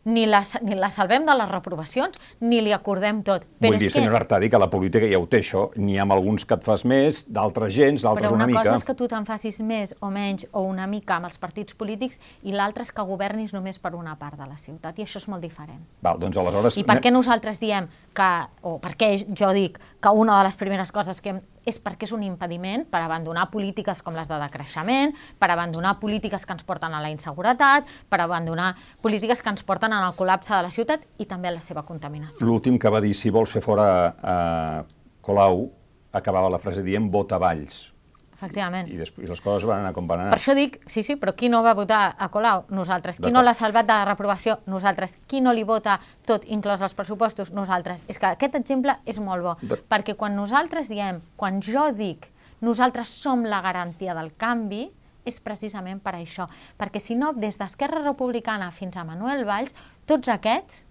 [0.04, 3.46] ni la, ni la salvem de les reprovacions, ni li acordem tot.
[3.58, 3.96] Però Vull dir, que...
[3.96, 6.84] senyor Artadi, que la política ja ho té això, n'hi ha alguns que et fas
[6.88, 8.60] més, d'altres gens, d'altres una, una mica...
[8.60, 11.30] Però una cosa és que tu te'n facis més o menys o una mica amb
[11.30, 14.98] els partits polítics i l'altra és que governis només per una part de la ciutat,
[15.00, 15.80] i això és molt diferent.
[16.04, 16.78] Val, doncs aleshores...
[16.80, 18.30] I per què nosaltres diem que,
[18.62, 22.04] o per què jo dic que una de les primeres coses que hem és perquè
[22.04, 26.66] és un impediment per abandonar polítiques com les de decreixement, per abandonar polítiques que ens
[26.68, 31.08] porten a la inseguretat, per abandonar polítiques que ens porten al col·lapse de la ciutat
[31.16, 32.44] i també a la seva contaminació.
[32.44, 34.84] L'últim que va dir, si vols fer fora eh,
[35.24, 35.70] Colau,
[36.12, 37.93] acabava la frase dient vota Valls.
[38.34, 38.88] Efectivament.
[38.90, 40.34] I després les coses van anar com van anar.
[40.34, 42.64] Per això dic, sí, sí, però qui no va votar a Colau?
[42.74, 43.20] Nosaltres.
[43.22, 44.58] Qui no l'ha salvat de la reprovació?
[44.70, 45.14] Nosaltres.
[45.30, 47.54] Qui no li vota tot, inclòs els pressupostos?
[47.54, 48.02] Nosaltres.
[48.10, 49.78] És que aquest exemple és molt bo, de...
[49.90, 52.28] perquè quan nosaltres diem, quan jo dic,
[52.64, 54.88] nosaltres som la garantia del canvi,
[55.24, 56.48] és precisament per això.
[56.78, 59.72] Perquè si no, des d'Esquerra Republicana fins a Manuel Valls,
[60.08, 60.82] tots aquests,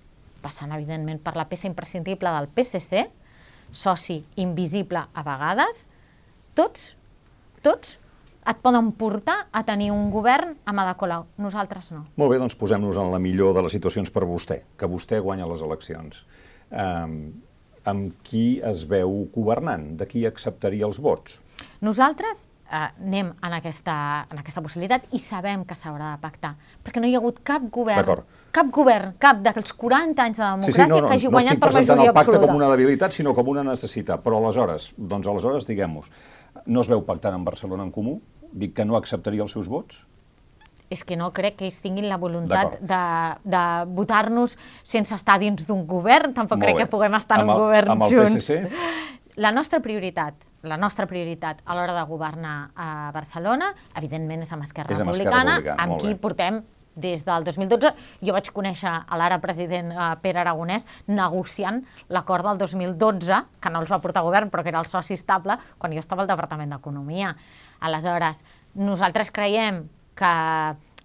[0.44, 3.06] passant evidentment per la peça imprescindible del PSC,
[3.74, 5.86] soci invisible a vegades,
[6.58, 6.94] tots
[7.66, 7.98] tots
[8.44, 11.26] et poden portar a tenir un govern amb Ada Colau.
[11.40, 12.04] Nosaltres no.
[12.20, 15.48] Molt bé, doncs posem-nos en la millor de les situacions per vostè, que vostè guanya
[15.48, 16.26] les eleccions.
[16.70, 17.20] Um,
[17.88, 19.94] amb qui es veu governant?
[20.00, 21.40] De qui acceptaria els vots?
[21.84, 23.96] Nosaltres eh, anem en aquesta,
[24.32, 27.66] en aquesta possibilitat i sabem que s'haurà de pactar, perquè no hi ha hagut cap
[27.72, 28.24] govern,
[28.56, 31.60] cap govern, cap dels 40 anys de democràcia sí, sí, no, no, que hagi guanyat
[31.60, 32.00] no per majoria absoluta.
[32.04, 35.30] No estic presentant el pacte com una debilitat, sinó com una necessitat, però aleshores, doncs
[35.32, 36.12] aleshores, diguem-nos,
[36.66, 38.20] no es veu pactant amb Barcelona en Comú?
[38.54, 40.06] Dic que no acceptaria els seus vots?
[40.94, 43.04] és que no crec que ells tinguin la voluntat de,
[43.50, 43.64] de
[43.98, 46.84] votar-nos sense estar dins d'un govern, tampoc Molt crec bé.
[46.84, 48.36] que puguem estar amb en un el, govern amb el junts.
[48.38, 49.40] PSC?
[49.42, 54.68] La nostra prioritat, la nostra prioritat a l'hora de governar a Barcelona, evidentment és amb
[54.68, 56.62] Esquerra és amb Republicana, Esquerra Republicana amb qui portem
[56.96, 57.94] des del 2012.
[58.22, 61.82] Jo vaig conèixer a l'ara president eh, Pere Aragonès negociant
[62.14, 65.58] l'acord del 2012, que no els va portar govern, però que era el soci estable,
[65.78, 67.36] quan jo estava al Departament d'Economia.
[67.84, 69.84] Aleshores, nosaltres creiem
[70.18, 70.34] que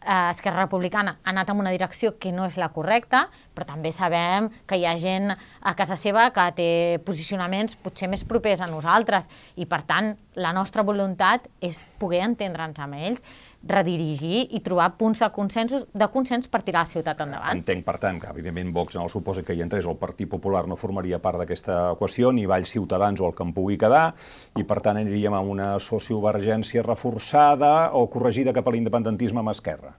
[0.06, 3.92] eh, Esquerra Republicana ha anat en una direcció que no és la correcta, però també
[3.92, 6.70] sabem que hi ha gent a casa seva que té
[7.06, 12.78] posicionaments potser més propers a nosaltres i, per tant, la nostra voluntat és poder entendre'ns
[12.80, 13.24] amb ells
[13.66, 17.58] redirigir i trobar punts de, consensos, de consens per tirar la ciutat endavant.
[17.58, 20.64] Entenc, per tant, que evidentment Vox en el supòsit que hi entrés el Partit Popular
[20.70, 24.12] no formaria part d'aquesta equació, ni Valls Ciutadans o el que en pugui quedar,
[24.56, 29.96] i per tant aniríem a una sociovergència reforçada o corregida cap a l'independentisme amb Esquerra.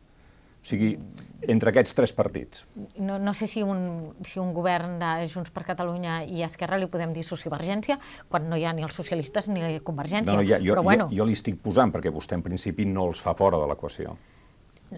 [0.60, 0.94] O sigui,
[1.48, 2.66] entre aquests tres partits.
[3.00, 6.90] No, no sé si un, si un govern de Junts per Catalunya i Esquerra li
[6.92, 10.34] podem dir sociovergència, quan no hi ha ni els socialistes ni la convergència.
[10.34, 12.88] No, no, ja, jo, Però bueno, jo, jo li estic posant, perquè vostè en principi
[12.90, 14.18] no els fa fora de l'equació.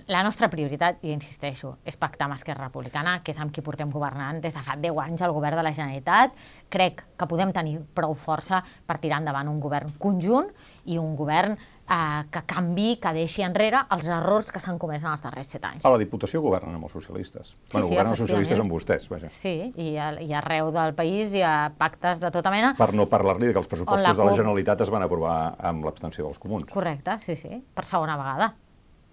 [0.08, 3.89] La nostra prioritat, i insisteixo, és pactar amb Esquerra Republicana, que és amb qui portem
[3.91, 6.38] governant des de fa 10 anys al govern de la Generalitat.
[6.71, 10.47] Crec que podem tenir prou força per tirar endavant un govern conjunt
[10.88, 11.60] i un govern
[11.91, 15.65] eh, que canvi, que deixi enrere els errors que s'han comès en els darrers set
[15.67, 15.84] anys.
[15.86, 17.51] A la Diputació governen amb els socialistes.
[17.51, 19.32] Sí, bueno, sí, governen els socialistes amb vostès, vaja.
[19.36, 22.73] Sí, i, a, i arreu del país hi ha pactes de tota mena.
[22.80, 25.38] Per no parlar-li que els pressupostos la de la Generalitat es van aprovar
[25.71, 26.71] amb l'abstenció dels comuns.
[26.71, 28.54] Correcte, sí, sí, per segona vegada.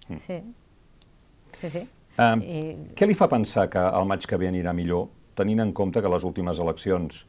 [0.09, 0.23] Mm.
[0.25, 0.41] Sí,
[1.59, 1.85] sí, sí.
[2.19, 2.61] Um, I...
[2.99, 5.07] Què li fa pensar que el maig que ve anirà millor,
[5.39, 7.21] tenint en compte que les últimes eleccions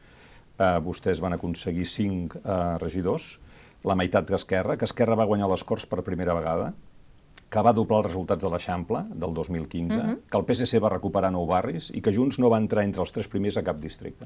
[0.58, 3.36] eh, vostès van aconseguir cinc eh, regidors,
[3.84, 6.72] la meitat d'Esquerra, que Esquerra va guanyar les Corts per primera vegada,
[7.50, 10.18] que va doblar els resultats de l'Eixample del 2015, uh -huh.
[10.30, 13.12] que el PSC va recuperar nou barris i que Junts no va entrar entre els
[13.12, 14.24] tres primers a cap districte?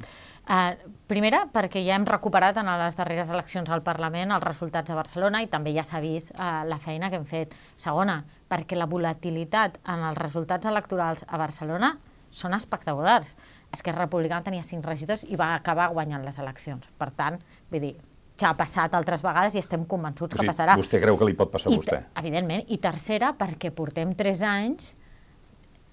[0.48, 4.94] Uh, primera, perquè ja hem recuperat en les darreres eleccions al Parlament els resultats a
[4.94, 7.54] Barcelona i també ja s'ha vist uh, la feina que hem fet.
[7.76, 11.98] Segona, perquè la volatilitat en els resultats electorals a Barcelona
[12.30, 13.36] són espectaculars.
[13.72, 16.86] Esquerra Republicana tenia cinc regidors i va acabar guanyant les eleccions.
[16.98, 17.38] Per tant,
[17.70, 17.96] vull dir,
[18.40, 20.76] ja ha passat altres vegades i estem convençuts o sigui, que passarà.
[20.80, 22.02] Vostè creu que li pot passar I, a vostè?
[22.22, 22.66] Evidentment.
[22.74, 24.94] I tercera, perquè portem tres anys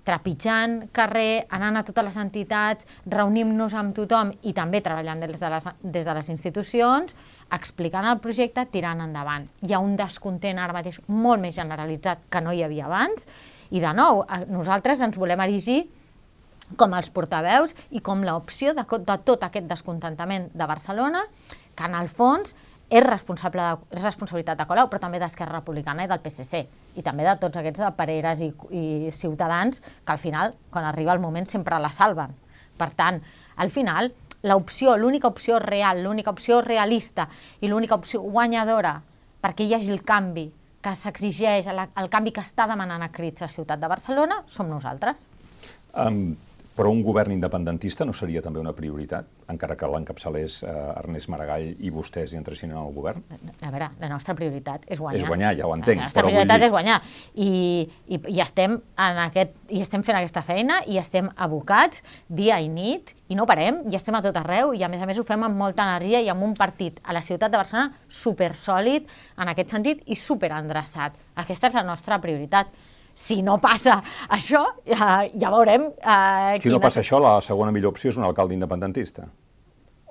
[0.02, 5.52] trepitjant carrer, anant a totes les entitats, reunim-nos amb tothom i també treballant des de,
[5.54, 7.16] les, des de les institucions,
[7.54, 9.46] explicant el projecte, tirant endavant.
[9.62, 13.28] Hi ha un descontent ara mateix molt més generalitzat que no hi havia abans
[13.70, 15.84] i, de nou, nosaltres ens volem erigir
[16.80, 21.26] com els portaveus i com l'opció de, de tot aquest descontentament de Barcelona
[21.76, 22.56] que en el fons
[22.92, 26.66] és, responsable de, és responsabilitat de Colau, però també d'Esquerra Republicana i del PSC,
[27.00, 31.16] i també de tots aquests de Pereres i, i ciutadans que al final, quan arriba
[31.16, 32.36] el moment, sempre la salven.
[32.78, 33.22] Per tant,
[33.64, 34.12] al final,
[34.44, 37.30] l'opció, l'única opció real, l'única opció realista
[37.62, 38.98] i l'única opció guanyadora
[39.42, 40.50] perquè hi hagi el canvi
[40.82, 45.28] que s'exigeix, el, canvi que està demanant a crits la ciutat de Barcelona, som nosaltres.
[45.94, 46.34] Um,
[46.76, 51.68] però un govern independentista no seria també una prioritat, encara que l'encapçalés eh, Ernest Maragall
[51.84, 53.24] i vostès hi entressin en el govern?
[53.60, 55.20] A veure, la nostra prioritat és guanyar.
[55.20, 56.00] És guanyar, ja ho entenc.
[56.00, 56.70] La nostra però prioritat dir...
[56.70, 57.00] és guanyar.
[57.36, 57.50] I,
[58.08, 62.70] i, i, estem en aquest, I estem fent aquesta feina i estem abocats dia i
[62.72, 65.26] nit i no parem, i estem a tot arreu i a més a més ho
[65.28, 69.52] fem amb molta energia i amb un partit a la ciutat de Barcelona supersòlid en
[69.52, 71.20] aquest sentit i superendreçat.
[71.44, 72.72] Aquesta és la nostra prioritat
[73.14, 75.90] si no passa això, ja, ja veurem...
[76.00, 79.28] Eh, si no passa això, la segona millor opció és un alcalde independentista.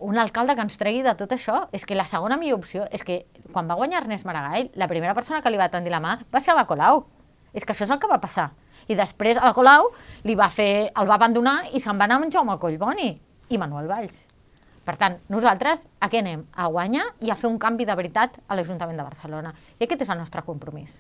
[0.00, 1.66] Un alcalde que ens tregui de tot això.
[1.76, 5.14] És que la segona millor opció és que quan va guanyar Ernest Maragall, la primera
[5.14, 7.04] persona que li va tendir la mà va ser la Colau.
[7.52, 8.50] És que això és el que va passar.
[8.88, 9.90] I després a la Colau
[10.24, 13.10] li va fer, el va abandonar i se'n va anar amb Jaume Collboni
[13.50, 14.24] i Manuel Valls.
[14.90, 16.40] Per tant, nosaltres a què anem?
[16.59, 19.53] A guanyar i a fer un canvi de veritat a l'Ajuntament de Barcelona.
[19.79, 20.96] I aquest és el nostre compromís.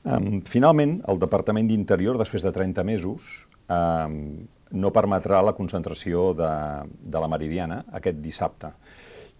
[0.00, 3.26] Um, finalment, el Departament d'Interior, després de 30 mesos,
[3.68, 4.14] um,
[4.72, 6.52] no permetrà la concentració de,
[6.88, 8.72] de la Meridiana aquest dissabte.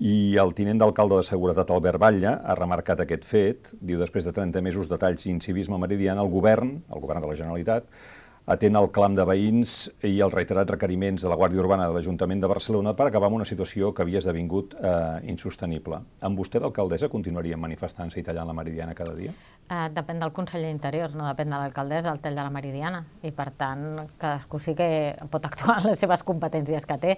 [0.05, 3.73] I el tinent d'alcalde de Seguretat, Albert Batlle, ha remarcat aquest fet.
[3.81, 7.33] Diu, després de 30 mesos de talls i incivisme meridiana, el govern, el govern de
[7.33, 7.89] la Generalitat,
[8.47, 12.43] atén el clam de veïns i els reiterats requeriments de la Guàrdia Urbana de l'Ajuntament
[12.43, 16.03] de Barcelona per acabar amb una situació que havia esdevingut eh, insostenible.
[16.21, 19.33] Amb vostè d'alcaldessa continuaria manifestant-se i tallant la Meridiana cada dia?
[19.65, 23.01] Eh, depèn del conseller d'Interior, no depèn de l'alcaldessa el tall de la Meridiana.
[23.25, 24.91] I per tant, cadascú sí que
[25.33, 27.17] pot actuar en les seves competències que té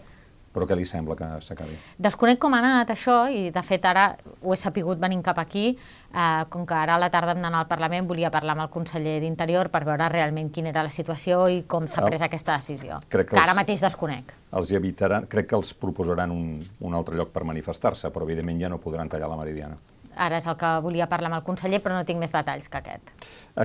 [0.56, 1.76] però què li sembla que s'acabi?
[2.00, 4.08] Desconec com ha anat això i de fet ara
[4.40, 7.60] ho he sapigut venint cap aquí, eh, com que ara a la tarda hem d'anar
[7.64, 11.44] al Parlament, volia parlar amb el conseller d'Interior per veure realment quina era la situació
[11.52, 14.32] i com s'ha pres ah, aquesta decisió, crec que, que ara els, mateix desconec.
[14.56, 18.64] Els hi evitaran, crec que els proposaran un, un altre lloc per manifestar-se, però evidentment
[18.64, 19.76] ja no podran tallar la meridiana.
[20.16, 22.80] Ara és el que volia parlar amb el conseller, però no tinc més detalls que
[22.80, 23.12] aquest.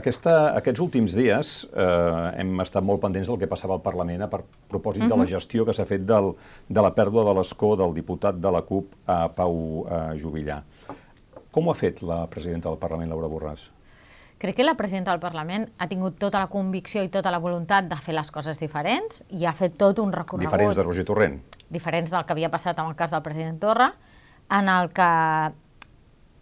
[0.01, 4.29] Aquesta, aquests últims dies eh, hem estat molt pendents del que passava al Parlament a
[4.29, 5.09] per propòsit uh -huh.
[5.09, 5.31] de la mhm.
[5.31, 6.35] gestió que s'ha fet del,
[6.67, 10.61] de la pèrdua de l'escó del diputat de la CUP, a Pau eh, Jubillà.
[11.51, 13.69] Com ho ha fet la presidenta del Parlament, Laura Borràs?
[14.41, 17.85] Crec que la presidenta del Parlament ha tingut tota la convicció i tota la voluntat
[17.85, 20.49] de fer les coses diferents i ha fet tot un recorregut...
[20.49, 21.35] Diferents de Roger Torrent?
[21.69, 23.91] Diferents del que havia passat amb el cas del president Torra,
[24.57, 25.11] en el que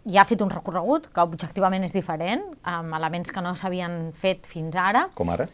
[0.06, 4.46] ja ha fet un recorregut que objectivament és diferent, amb elements que no s'havien fet
[4.48, 5.08] fins ara.
[5.18, 5.48] Com ara?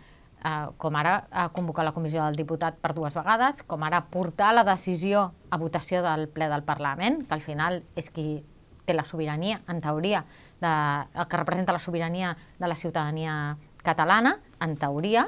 [0.47, 4.53] Uh, com ara uh, convocar la comissió del diputat per dues vegades, com ara portar
[4.55, 8.45] la decisió a votació del ple del Parlament, que al final és qui
[8.87, 10.23] té la sobirania, en teoria,
[10.63, 10.73] de,
[11.19, 15.27] el que representa la sobirania de la ciutadania catalana, en teoria,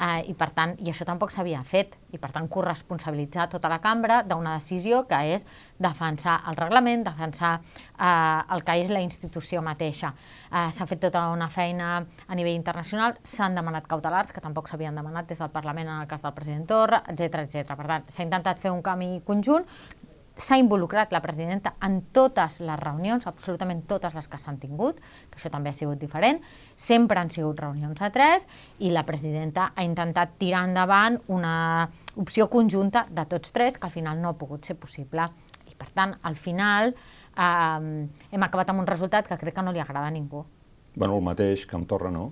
[0.00, 3.80] eh, i per tant, i això tampoc s'havia fet, i per tant corresponsabilitzar tota la
[3.82, 5.46] cambra d'una decisió que és
[5.78, 10.14] defensar el reglament, defensar eh, el que és la institució mateixa.
[10.50, 14.94] Eh, S'ha fet tota una feina a nivell internacional, s'han demanat cautelars, que tampoc s'havien
[14.94, 17.76] demanat des del Parlament en el cas del president Torra, etc etc.
[17.76, 19.66] Per tant, s'ha intentat fer un camí conjunt,
[20.34, 24.98] s'ha involucrat la presidenta en totes les reunions, absolutament totes les que s'han tingut,
[25.30, 26.40] que això també ha sigut diferent,
[26.74, 32.48] sempre han sigut reunions a tres i la presidenta ha intentat tirar endavant una opció
[32.50, 35.28] conjunta de tots tres que al final no ha pogut ser possible.
[35.70, 39.72] I per tant, al final eh, hem acabat amb un resultat que crec que no
[39.72, 40.44] li agrada a ningú.
[40.94, 42.30] Bueno, el mateix que amb Torra no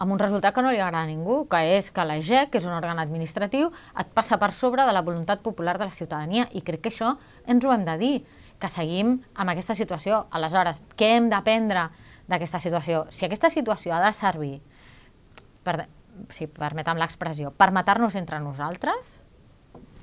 [0.00, 2.58] amb un resultat que no li agrada a ningú, que és que la GEC, que
[2.58, 3.68] és un òrgan administratiu,
[4.00, 6.46] et passa per sobre de la voluntat popular de la ciutadania.
[6.56, 7.12] I crec que això
[7.46, 8.14] ens ho hem de dir,
[8.60, 10.24] que seguim amb aquesta situació.
[10.32, 11.90] Aleshores, què hem d'aprendre
[12.32, 13.04] d'aquesta situació.
[13.12, 14.54] Si aquesta situació ha de servir,
[15.64, 15.84] per,
[16.32, 19.18] si permetem l'expressió, per matar-nos entre nosaltres,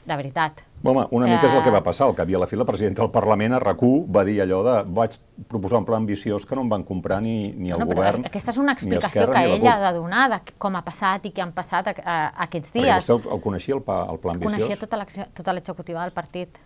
[0.08, 0.64] de veritat.
[0.84, 2.06] Home, una mica és el que va passar.
[2.08, 3.82] El que havia a la fila, el president del Parlament, a rac
[4.14, 5.18] va dir allò de vaig
[5.50, 8.54] proposar un pla ambiciós que no em van comprar ni, ni el no, govern, Aquesta
[8.54, 11.52] és una explicació que ell ha de donar de com ha passat i què han
[11.56, 12.88] passat a, a, aquests dies.
[12.94, 14.54] Perquè vostè el, coneixia, el, el pla ambiciós?
[14.54, 16.62] Coneixia tota, tota l'executiva del partit.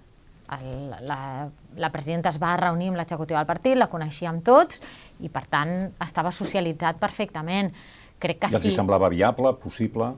[0.52, 1.48] El, la,
[1.80, 4.84] la presidenta es va reunir amb l'executiva del partit, la coneixíem tots
[5.24, 5.72] i, per tant,
[6.04, 7.72] estava socialitzat perfectament.
[8.22, 8.60] Crec que sí.
[8.60, 10.12] els semblava viable, possible?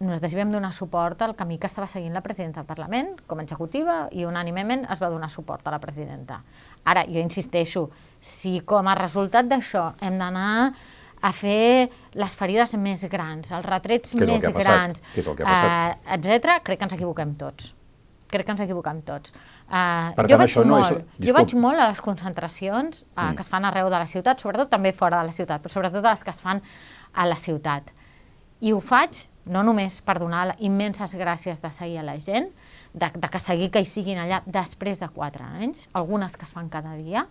[0.00, 3.40] Nosaltres hi vam donar suport al camí que estava seguint la presidenta del Parlament com
[3.40, 6.42] a executiva i unànimement es va donar suport a la presidenta.
[6.84, 7.88] Ara, jo insisteixo,
[8.20, 10.74] si com a resultat d'això hem d'anar
[11.22, 16.96] a fer les ferides més grans, els retrets més grans, eh, etc., crec que ens
[16.98, 17.72] equivoquem tots.
[18.28, 19.32] Crec que ens equivoquem tots.
[19.66, 21.26] Uh, per jo, tant, vaig molt, no és...
[21.26, 23.38] jo vaig molt a les concentracions uh, mm.
[23.38, 26.04] que es fan arreu de la ciutat, sobretot també fora de la ciutat, però sobretot
[26.04, 26.60] a les que es fan
[27.14, 27.90] a la ciutat.
[28.60, 32.50] I ho faig no només per donar immenses gràcies de seguir a la gent,
[32.92, 36.54] de, de que seguir que hi siguin allà després de quatre anys, algunes que es
[36.54, 37.26] fan cada dia,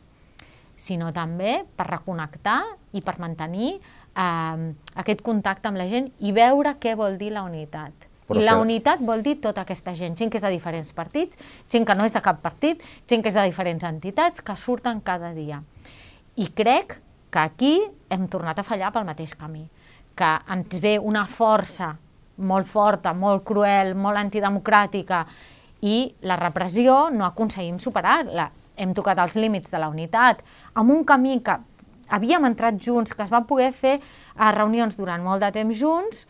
[0.76, 2.62] sinó també per reconnectar
[2.96, 7.46] i per mantenir eh, aquest contacte amb la gent i veure què vol dir la
[7.48, 8.12] unitat.
[8.26, 11.38] Però I la unitat vol dir tota aquesta gent, gent que és de diferents partits,
[11.70, 15.02] gent que no és de cap partit, gent que és de diferents entitats, que surten
[15.06, 15.62] cada dia.
[16.42, 16.98] I crec
[17.30, 17.76] que aquí
[18.10, 19.68] hem tornat a fallar pel mateix camí,
[20.18, 21.94] que ens ve una força
[22.38, 25.26] molt forta, molt cruel, molt antidemocràtica,
[25.86, 28.50] i la repressió no aconseguim superar-la.
[28.76, 30.42] Hem tocat els límits de la unitat,
[30.76, 31.56] amb un camí que
[32.10, 34.00] havíem entrat junts, que es va poder fer
[34.36, 36.26] a reunions durant molt de temps junts,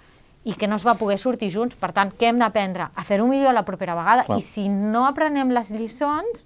[0.46, 1.76] i que no es va poder sortir junts.
[1.80, 2.92] Per tant, què hem d'aprendre?
[2.94, 4.28] A fer-ho millor la propera vegada.
[4.28, 4.38] Clar.
[4.38, 6.46] I si no aprenem les lliçons,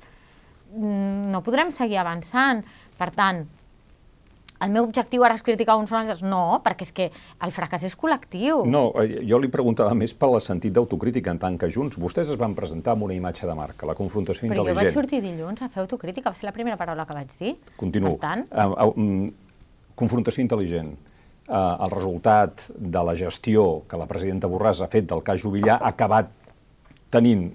[0.72, 2.64] mm, no podrem seguir avançant.
[2.98, 3.44] Per tant,
[4.60, 6.22] el meu objectiu ara és criticar uns altres.
[6.26, 7.10] No, perquè és que
[7.46, 8.66] el fracàs és col·lectiu.
[8.68, 12.00] No, eh, jo li preguntava més pel sentit d'autocrítica en tant que Junts.
[12.00, 14.76] Vostès es van presentar amb una imatge de marca, la confrontació Però intel·ligent.
[14.76, 17.32] Però jo vaig sortir dilluns a fer autocrítica, va ser la primera paraula que vaig
[17.38, 17.56] dir.
[17.80, 18.18] Continuo.
[18.18, 18.44] Per tant...
[18.52, 19.30] Uh, uh, um,
[20.00, 20.92] confrontació intel·ligent.
[21.50, 25.80] Uh, el resultat de la gestió que la presidenta Borràs ha fet del cas Jubillà
[25.80, 26.30] ha acabat
[27.10, 27.48] tenint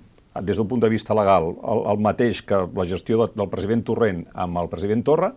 [0.42, 3.84] des del punt de vista legal, el, el mateix que la gestió de, del president
[3.86, 5.30] Torrent amb el president Torra,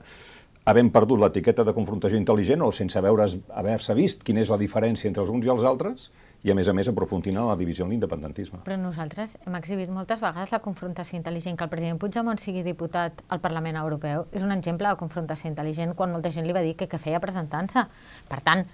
[0.67, 5.23] havent perdut l'etiqueta de confrontació intel·ligent o sense haver-se vist quina és la diferència entre
[5.23, 6.09] els uns i els altres,
[6.43, 8.59] i a més a més aprofundint en la divisió en l'independentisme.
[8.65, 11.57] Però nosaltres hem exhibit moltes vegades la confrontació intel·ligent.
[11.57, 15.95] Que el president Puigdemont sigui diputat al Parlament Europeu és un exemple de confrontació intel·ligent
[15.97, 17.87] quan molta gent li va dir que què feia presentant-se.
[18.29, 18.67] Per tant,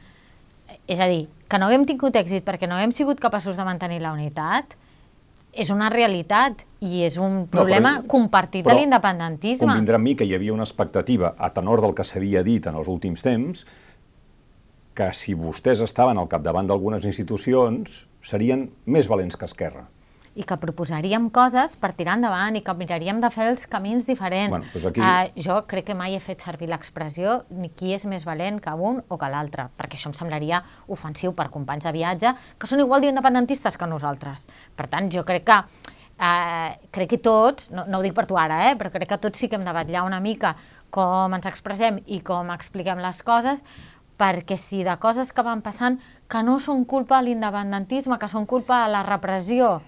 [0.90, 4.02] és a dir, que no haguem tingut èxit perquè no hem sigut capaços de mantenir
[4.04, 4.76] la unitat,
[5.54, 9.70] és una realitat i és un problema no, però, compartit però, de l'independentisme.
[9.70, 12.80] Convindrà amb mi que hi havia una expectativa, a tenor del que s'havia dit en
[12.80, 13.64] els últims temps,
[14.94, 19.88] que si vostès estaven al capdavant d'algunes institucions, serien més valents que Esquerra
[20.34, 24.50] i que proposaríem coses per tirar endavant i que miraríem de fer els camins diferents.
[24.50, 25.02] Bueno, doncs aquí...
[25.04, 28.74] uh, jo crec que mai he fet servir l'expressió ni qui és més valent que
[28.74, 32.82] un o que l'altre, perquè això em semblaria ofensiu per companys de viatge que són
[32.82, 34.48] igual d'independentistes que nosaltres.
[34.74, 35.60] Per tant, jo crec que
[36.24, 39.20] uh, crec que tots, no, no ho dic per tu ara, eh, però crec que
[39.26, 40.56] tots sí que hem de batllar una mica
[40.94, 43.64] com ens expressem i com expliquem les coses,
[44.18, 45.98] perquè si de coses que van passant
[46.30, 49.80] que no són culpa de l'independentisme, que són culpa de la repressió,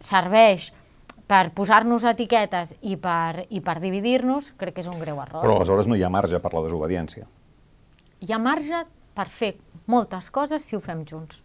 [0.00, 0.72] serveix
[1.28, 5.44] per posar-nos etiquetes i per, i per dividir-nos, crec que és un greu error.
[5.44, 7.28] Però aleshores no hi ha marge per la desobediència.
[8.24, 9.52] Hi ha marge per fer
[9.86, 11.42] moltes coses si ho fem junts.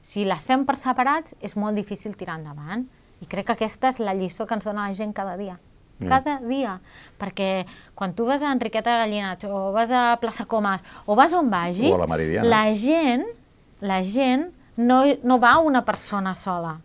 [0.00, 2.86] Si les fem per separats, és molt difícil tirar endavant.
[3.20, 5.58] I crec que aquesta és la lliçó que ens dona la gent cada dia.
[6.00, 6.08] Mm.
[6.08, 6.78] Cada dia.
[7.20, 11.50] Perquè quan tu vas a Enriqueta Gallinat, o vas a Plaça Comas, o vas on
[11.52, 13.26] vagis, la, la gent,
[13.80, 14.48] la gent
[14.80, 16.78] no, no va una persona sola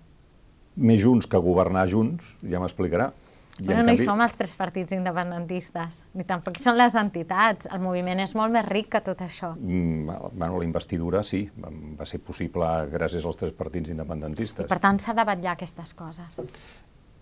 [0.75, 3.11] més junts que governar junts, ja m'explicarà.
[3.59, 4.01] I bueno, no canvi...
[4.01, 7.69] hi som els tres partits independentistes, ni tampoc hi són les entitats.
[7.71, 9.53] El moviment és molt més ric que tot això.
[9.55, 14.67] Mm, bueno, la investidura sí, va ser possible gràcies als tres partits independentistes.
[14.67, 16.41] I per tant, s'ha de vetllar aquestes coses.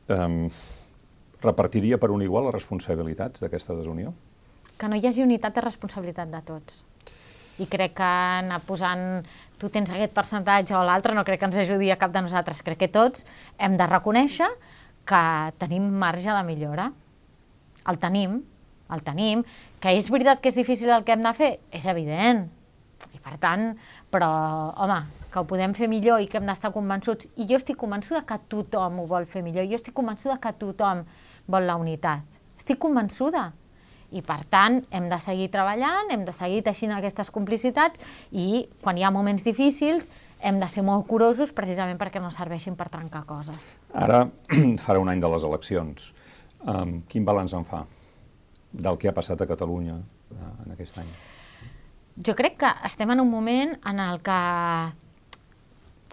[0.09, 0.47] Um,
[1.43, 4.15] repartiria per un igual les responsabilitats d'aquesta desunió?
[4.81, 6.81] Que no hi hagi unitat de responsabilitat de tots.
[7.61, 9.21] I crec que anar posant
[9.61, 12.65] tu tens aquest percentatge o l'altre, no crec que ens ajudi a cap de nosaltres.
[12.65, 13.27] Crec que tots
[13.61, 14.72] hem de reconèixer que
[15.59, 16.91] tenim marge de millora.
[17.87, 18.41] El tenim,
[18.89, 19.43] el tenim.
[19.83, 21.51] Que és veritat que és difícil el que hem de fer?
[21.71, 22.45] És evident.
[23.11, 23.73] I per tant,
[24.11, 24.29] però,
[24.79, 25.01] home,
[25.31, 27.27] que ho podem fer millor i que hem d'estar convençuts.
[27.35, 29.67] I jo estic convençuda que tothom ho vol fer millor.
[29.67, 31.03] Jo estic convençuda que tothom
[31.51, 32.39] vol la unitat.
[32.57, 33.49] Estic convençuda.
[34.13, 37.97] I, per tant, hem de seguir treballant, hem de seguir teixint aquestes complicitats
[38.29, 40.11] i, quan hi ha moments difícils,
[40.43, 43.73] hem de ser molt curosos precisament perquè no serveixin per trencar coses.
[43.95, 44.25] Ara
[44.85, 46.11] farà un any de les eleccions.
[46.63, 47.83] Um, quin balanç en fa
[48.73, 51.09] del que ha passat a Catalunya uh, en aquest any?
[52.27, 54.39] Jo crec que estem en un moment en el que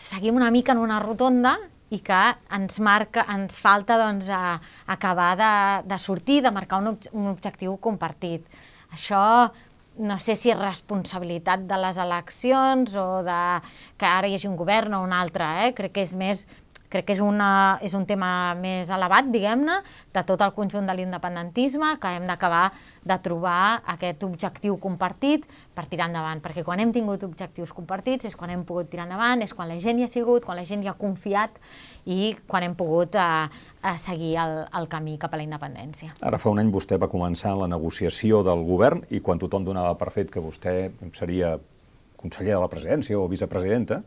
[0.01, 1.59] seguim una mica en una rotonda
[1.91, 2.20] i que
[2.57, 4.61] ens, marca, ens falta doncs, a,
[4.95, 5.53] acabar de,
[5.91, 8.47] de sortir, de marcar un, un objectiu compartit.
[8.95, 9.51] Això
[10.01, 13.40] no sé si responsabilitat de les eleccions o de
[14.01, 15.72] que ara hi hagi un govern o un altre, eh?
[15.76, 16.46] crec que és més
[16.91, 19.78] crec que és, una, és un tema més elevat, diguem-ne,
[20.12, 22.66] de tot el conjunt de l'independentisme, que hem d'acabar
[23.07, 28.36] de trobar aquest objectiu compartit per tirar endavant, perquè quan hem tingut objectius compartits és
[28.36, 30.82] quan hem pogut tirar endavant, és quan la gent hi ha sigut, quan la gent
[30.84, 31.61] hi ha confiat
[32.11, 33.49] i quan hem pogut eh,
[33.84, 36.14] eh, seguir el, el camí cap a la independència.
[36.26, 39.95] Ara fa un any vostè va començar la negociació del govern i quan tothom donava
[40.01, 41.57] per fet que vostè seria
[42.20, 44.03] conseller de la presidència o vicepresidenta,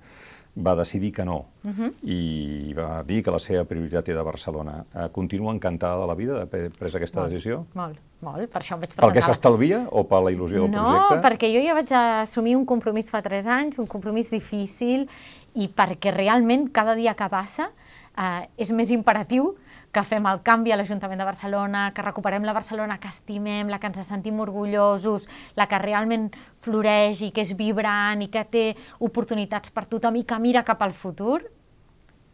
[0.55, 1.91] va decidir que no uh -huh.
[2.03, 4.85] i va dir que la seva prioritat era Barcelona.
[4.93, 7.65] Eh, continua encantada de la vida d'haver pres aquesta molt, decisió?
[7.73, 8.49] Molt, molt.
[8.49, 9.09] Per això em vaig presentar...
[9.09, 11.15] Perquè s'estalvia o per la il·lusió del no, projecte?
[11.15, 11.91] No, perquè jo ja vaig
[12.21, 15.07] assumir un compromís fa tres anys, un compromís difícil,
[15.55, 17.71] i perquè realment cada dia que passa
[18.17, 19.55] eh, és més imperatiu
[19.93, 23.79] que fem el canvi a l'Ajuntament de Barcelona, que recuperem la Barcelona que estimem, la
[23.79, 26.31] que ens sentim orgullosos, la que realment
[26.65, 28.69] floreix i que és vibrant i que té
[28.99, 31.43] oportunitats per tothom i que mira cap al futur,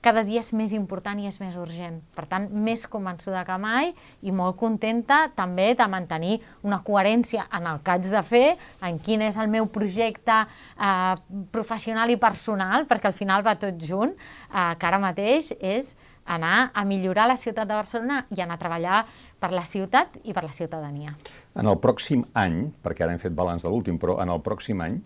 [0.01, 1.99] cada dia és més important i és més urgent.
[2.16, 3.91] Per tant, més convençuda que mai
[4.24, 8.45] i molt contenta també de mantenir una coherència en el que haig de fer,
[8.88, 11.16] en quin és el meu projecte eh,
[11.51, 15.97] professional i personal, perquè al final va tot junt, eh, que ara mateix és
[16.30, 19.00] anar a millorar la ciutat de Barcelona i anar a treballar
[19.42, 21.16] per la ciutat i per la ciutadania.
[21.58, 24.84] En el pròxim any, perquè ara hem fet balanç de l'últim, però en el pròxim
[24.86, 25.00] any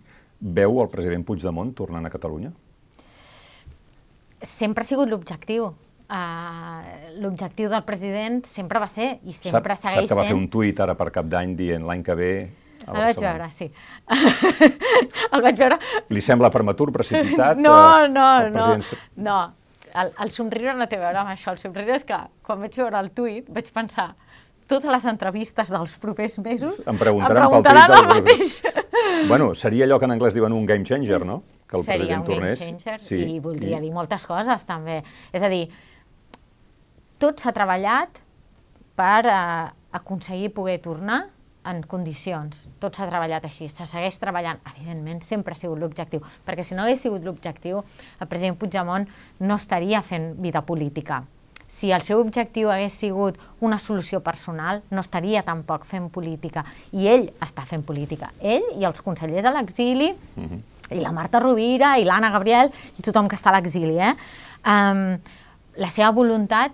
[0.44, 2.52] veu el president Puigdemont tornant a Catalunya?
[4.44, 5.72] Sempre ha sigut l'objectiu.
[6.14, 6.84] Uh,
[7.24, 10.04] l'objectiu del president sempre va ser i sempre sap, segueix sent...
[10.04, 10.34] Sap que va sent...
[10.34, 12.34] fer un tuit ara per cap d'any dient l'any que ve
[12.84, 13.70] el vaig veure, sí.
[15.34, 15.80] el vaig veure...
[16.12, 17.60] Li sembla prematur, precipitat?
[17.64, 17.76] No,
[18.12, 19.06] no, president...
[19.24, 19.38] no.
[19.94, 21.54] El, el somriure no té a veure amb això.
[21.54, 24.14] El somriure és que, quan vaig veure el tuit, vaig pensar
[24.68, 28.56] totes les entrevistes dels propers mesos em preguntaran, em preguntaran pel el mateix.
[29.28, 31.42] Bueno, seria allò que en anglès diuen un game changer, no?
[31.68, 32.62] Que el seria president un tornés.
[32.64, 33.20] game changer sí.
[33.36, 33.84] i voldria I...
[33.84, 35.02] dir moltes coses, també.
[35.36, 35.66] És a dir,
[37.22, 38.22] tot s'ha treballat
[38.98, 39.68] per uh,
[40.00, 41.20] aconseguir poder tornar
[41.70, 42.66] en condicions.
[42.80, 44.60] Tot s'ha treballat així, se segueix treballant.
[44.74, 47.84] Evidentment, sempre ha sigut l'objectiu, perquè si no hagués sigut l'objectiu,
[48.20, 49.08] el president Puigdemont
[49.40, 51.24] no estaria fent vida política.
[51.74, 56.66] Si el seu objectiu hagués sigut una solució personal, no estaria tampoc fent política.
[56.94, 58.30] I ell està fent política.
[58.40, 60.46] Ell i els consellers a l'exili, mhm.
[60.46, 60.62] -huh.
[60.92, 63.98] i la Marta Rovira, i l'Anna Gabriel, i tothom que està a l'exili.
[63.98, 64.14] Eh?
[64.66, 65.18] Um,
[65.76, 66.72] la seva voluntat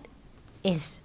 [0.64, 0.99] és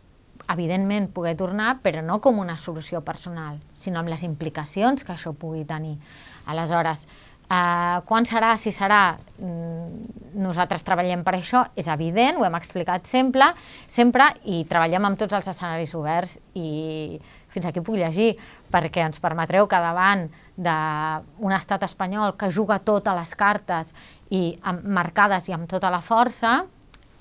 [0.51, 5.32] evidentment, poder tornar, però no com una solució personal, sinó amb les implicacions que això
[5.36, 5.97] pugui tenir.
[6.47, 7.07] Aleshores,
[7.49, 13.07] eh, quan serà, si serà, mm, nosaltres treballem per això, és evident, ho hem explicat
[13.07, 13.53] sempre,
[13.86, 18.36] sempre i treballem amb tots els escenaris oberts i fins aquí puc llegir,
[18.70, 23.95] perquè ens permetreu que davant d'un estat espanyol que juga totes les cartes
[24.30, 26.64] i amb, marcades i amb tota la força,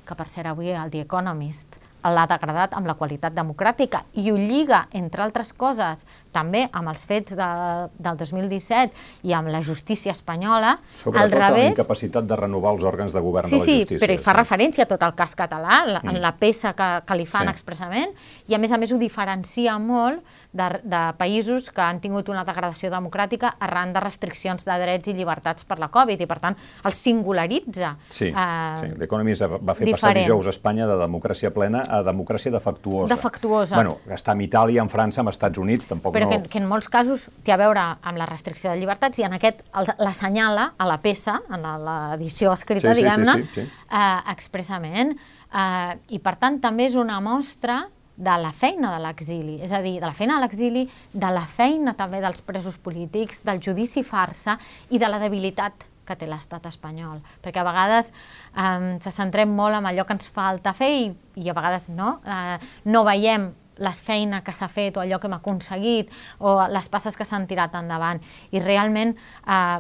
[0.06, 4.36] que per ser avui el The Economist l'ha degradat amb la qualitat democràtica i ho
[4.36, 6.04] lliga, entre altres coses,
[6.34, 7.50] també amb els fets de,
[7.96, 11.70] del 2017 i amb la justícia espanyola, Sobretot al revés...
[11.72, 13.98] amb incapacitat de renovar els òrgans de govern sí, de la justícia.
[13.98, 14.40] Sí, però hi fa sí.
[14.42, 16.14] referència a tot el cas català, la, mm.
[16.14, 17.56] en la peça que, que li fan sí.
[17.56, 18.16] expressament,
[18.50, 20.24] i a més a més ho diferencia molt
[20.54, 25.16] de, de països que han tingut una degradació democràtica arran de restriccions de drets i
[25.18, 27.96] llibertats per la Covid, i per tant el singularitza.
[28.10, 28.92] Sí, eh, sí.
[29.02, 29.98] l'Economist va fer diferent.
[29.98, 33.10] passar dijous a Espanya de democràcia plena a democràcia defectuosa.
[33.16, 33.76] Defectuosa.
[33.76, 36.32] Bueno, està amb Itàlia, amb França, amb Estats Units, tampoc però no...
[36.32, 39.38] que, que en molts casos té a veure amb la restricció de llibertats i en
[39.38, 39.64] aquest
[40.00, 43.84] l'assenyala a la peça, en l'edició escrita, sí, sí, diguem-ne, sí, sí, sí.
[43.90, 45.16] eh, expressament.
[45.54, 47.84] Eh, I per tant també és una mostra
[48.16, 51.48] de la feina de l'exili, és a dir, de la feina de l'exili, de la
[51.50, 54.60] feina també dels presos polítics, del judici farsa
[54.94, 59.80] i de la debilitat que té l'estat espanyol, perquè a vegades eh, ens centrem molt
[59.80, 61.06] en allò que ens falta fer i,
[61.40, 62.58] i a vegades no, eh,
[62.92, 67.18] no veiem la feina que s'ha fet o allò que hem aconseguit o les passes
[67.18, 68.22] que s'han tirat endavant.
[68.52, 69.16] I realment
[69.48, 69.80] eh,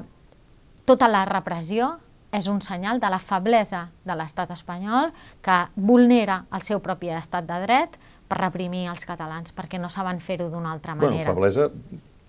[0.86, 1.98] tota la repressió
[2.34, 5.12] és un senyal de la feblesa de l'estat espanyol
[5.46, 10.20] que vulnera el seu propi estat de dret, per reprimir els catalans, perquè no saben
[10.20, 11.30] fer-ho d'una altra Bueno, manera.
[11.34, 11.68] feblesa,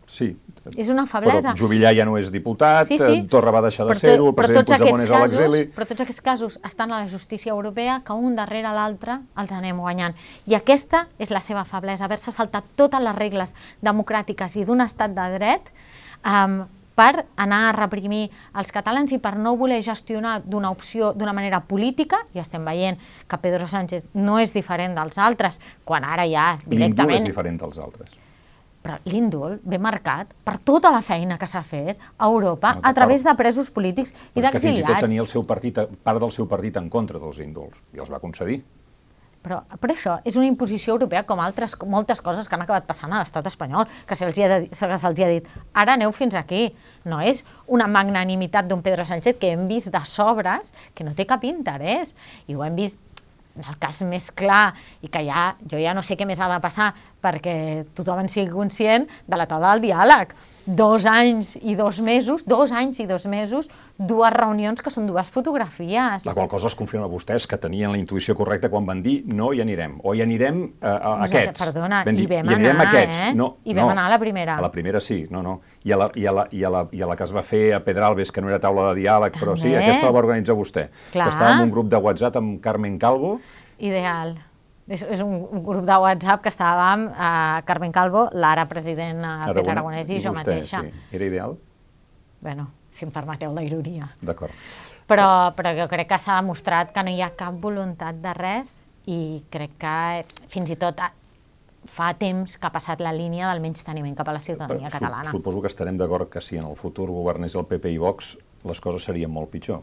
[0.07, 0.37] sí.
[0.77, 1.53] És una feblesa.
[1.53, 3.19] Però Jubillà ja no és diputat, Sí, sí.
[3.29, 5.65] Torra va deixar de ser-ho, el president Puigdemont és a l'exili...
[5.75, 9.83] Però tots aquests casos estan a la justícia europea que un darrere l'altre els anem
[9.83, 10.17] guanyant.
[10.49, 15.13] I aquesta és la seva feblesa, haver-se saltat totes les regles democràtiques i d'un estat
[15.13, 15.69] de dret
[16.25, 21.35] um, per anar a reprimir els catalans i per no voler gestionar d'una opció d'una
[21.37, 26.25] manera política, i estem veient que Pedro Sánchez no és diferent dels altres, quan ara
[26.31, 27.19] ja directament...
[27.19, 28.15] és diferent dels altres.
[28.85, 32.93] Però l'índol ve marcat per tota la feina que s'ha fet a Europa No, a
[32.93, 35.01] través de presos polítics i que fins i tot d'exiliats.
[35.09, 38.20] tenia el seu partit, part del seu partit en contra dels indults, i els va
[38.20, 38.62] concedir.
[39.45, 43.12] Però, però això és una imposició europea com altres, moltes coses que han acabat passant
[43.12, 46.74] a l'estat espanyol, que se'ls ha, de- se ha dit, ara aneu fins aquí.
[47.05, 51.26] No és una magnanimitat d'un Pedro Sánchez que hem vist de sobres que no té
[51.26, 52.14] cap interès.
[52.49, 52.97] I ho hem vist
[53.63, 56.59] el cas més clar i que ja, jo ja no sé què més ha de
[56.63, 56.91] passar
[57.23, 60.35] perquè tothom en sigui conscient de la taula del diàleg.
[60.67, 65.29] Dos anys i dos mesos, dos anys i dos mesos, dues reunions que són dues
[65.29, 66.25] fotografies.
[66.25, 69.25] La qual cosa es confirma a vostès que tenien la intuïció correcta quan van dir
[69.29, 71.65] no hi anirem, o hi anirem eh, a Nosaltres- aquests.
[71.67, 73.21] perdona, Vam hi dir, vam hi anirem anar, a aquests.
[73.27, 73.35] eh?
[73.35, 73.91] No, Hi vam no.
[73.93, 74.57] anar a la primera.
[74.57, 75.61] A la primera sí, no, no.
[75.85, 77.25] I a la, i a la, i a la, i a la, i a que
[77.25, 79.85] es va fer a Pedralbes, que no era taula de diàleg, però sí, També.
[79.85, 80.89] aquesta la va organitzar vostè.
[81.12, 81.25] Clar.
[81.29, 83.41] Que estava en un grup de WhatsApp amb Carmen Calvo,
[83.79, 84.37] Ideal.
[84.87, 89.28] És, és un, un grup de WhatsApp que estàvem a Carmen Calvo, l'ara president eh,
[89.47, 90.82] Pere Aragona- Aragonès i, jo vostè, mateixa.
[90.85, 91.05] Sí.
[91.16, 91.55] Era ideal?
[92.45, 94.11] Bueno, si em permeteu la ironia.
[94.20, 94.53] D'acord.
[95.09, 95.26] Però,
[95.57, 99.43] però jo crec que s'ha demostrat que no hi ha cap voluntat de res i
[99.53, 101.01] crec que eh, fins i tot
[101.95, 105.01] fa temps que ha passat la línia del menys teniment cap a la ciutadania Sup-
[105.01, 105.30] catalana.
[105.32, 108.80] Suposo que estarem d'acord que si en el futur governés el PP i Vox, les
[108.80, 109.82] coses serien molt pitjor.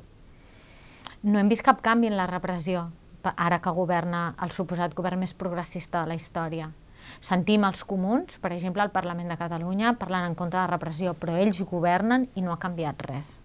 [1.24, 2.88] No hem vist cap canvi en la repressió,
[3.36, 6.72] ara que governa el suposat govern més progressista de la història.
[7.20, 11.16] Sentim els comuns, per exemple, al Parlament de Catalunya, parlant en contra de la repressió,
[11.18, 13.40] però ells governen i no ha canviat res.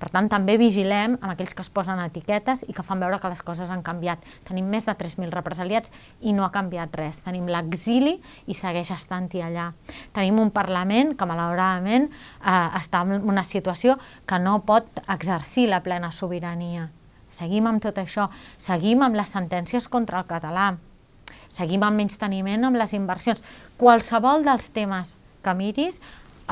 [0.00, 3.30] Per tant, també vigilem amb aquells que es posen etiquetes i que fan veure que
[3.32, 4.22] les coses han canviat.
[4.48, 7.22] Tenim més de 3.000 represaliats i no ha canviat res.
[7.26, 8.16] Tenim l'exili
[8.46, 9.70] i segueix estant-hi allà.
[10.16, 15.82] Tenim un Parlament que, malauradament, eh, està en una situació que no pot exercir la
[15.84, 16.90] plena sobirania.
[17.36, 18.28] Seguim amb tot això.
[18.56, 20.70] Seguim amb les sentències contra el català.
[21.52, 23.42] Seguim amb menys teniment amb les inversions.
[23.80, 26.00] Qualsevol dels temes que miris,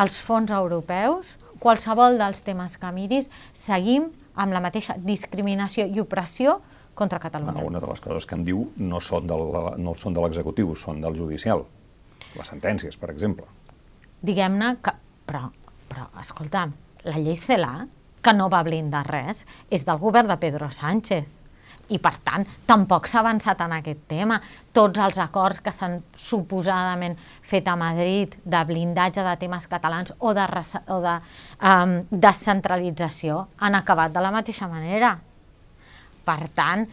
[0.00, 6.58] els fons europeus, qualsevol dels temes que miris, seguim amb la mateixa discriminació i opressió
[6.94, 7.62] contra Catalunya.
[7.66, 9.44] Una de les coses que em diu no són, del,
[9.82, 11.64] no són de l'executiu, són del judicial.
[12.34, 13.46] Les sentències, per exemple.
[14.24, 14.94] Diguem-ne que...
[15.24, 15.46] Però,
[15.88, 16.74] però, escolta'm,
[17.08, 17.86] la llei CELA,
[18.24, 21.26] que no va blindar res, és del govern de Pedro Sánchez.
[21.92, 24.38] I, per tant, tampoc s'ha avançat en aquest tema.
[24.72, 30.32] Tots els acords que s'han suposadament fet a Madrid de blindatge de temes catalans o
[30.32, 30.46] de,
[30.88, 31.14] o de
[31.60, 35.12] um, descentralització han acabat de la mateixa manera.
[36.24, 36.88] Per tant,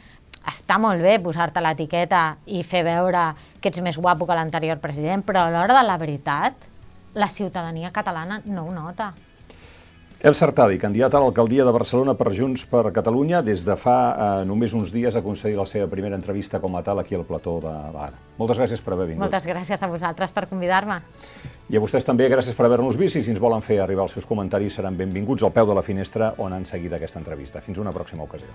[0.51, 3.29] està molt bé posar-te l'etiqueta i fer veure
[3.61, 6.67] que ets més guapo que l'anterior president, però a l'hora de la veritat,
[7.15, 9.13] la ciutadania catalana no ho nota.
[10.21, 14.27] El Sartadi, candidat a l'alcaldia de Barcelona per Junts per Catalunya, des de fa eh,
[14.45, 17.55] només uns dies ha aconseguit la seva primera entrevista com a tal aquí al plató
[17.63, 18.11] de Bar.
[18.37, 19.23] Moltes gràcies per haver vingut.
[19.23, 20.99] Moltes gràcies a vosaltres per convidar-me.
[21.73, 24.13] I a vostès també, gràcies per haver-nos vist i si ens volen fer arribar els
[24.13, 27.65] seus comentaris seran benvinguts al peu de la finestra on han seguit aquesta entrevista.
[27.65, 28.53] Fins una pròxima ocasió.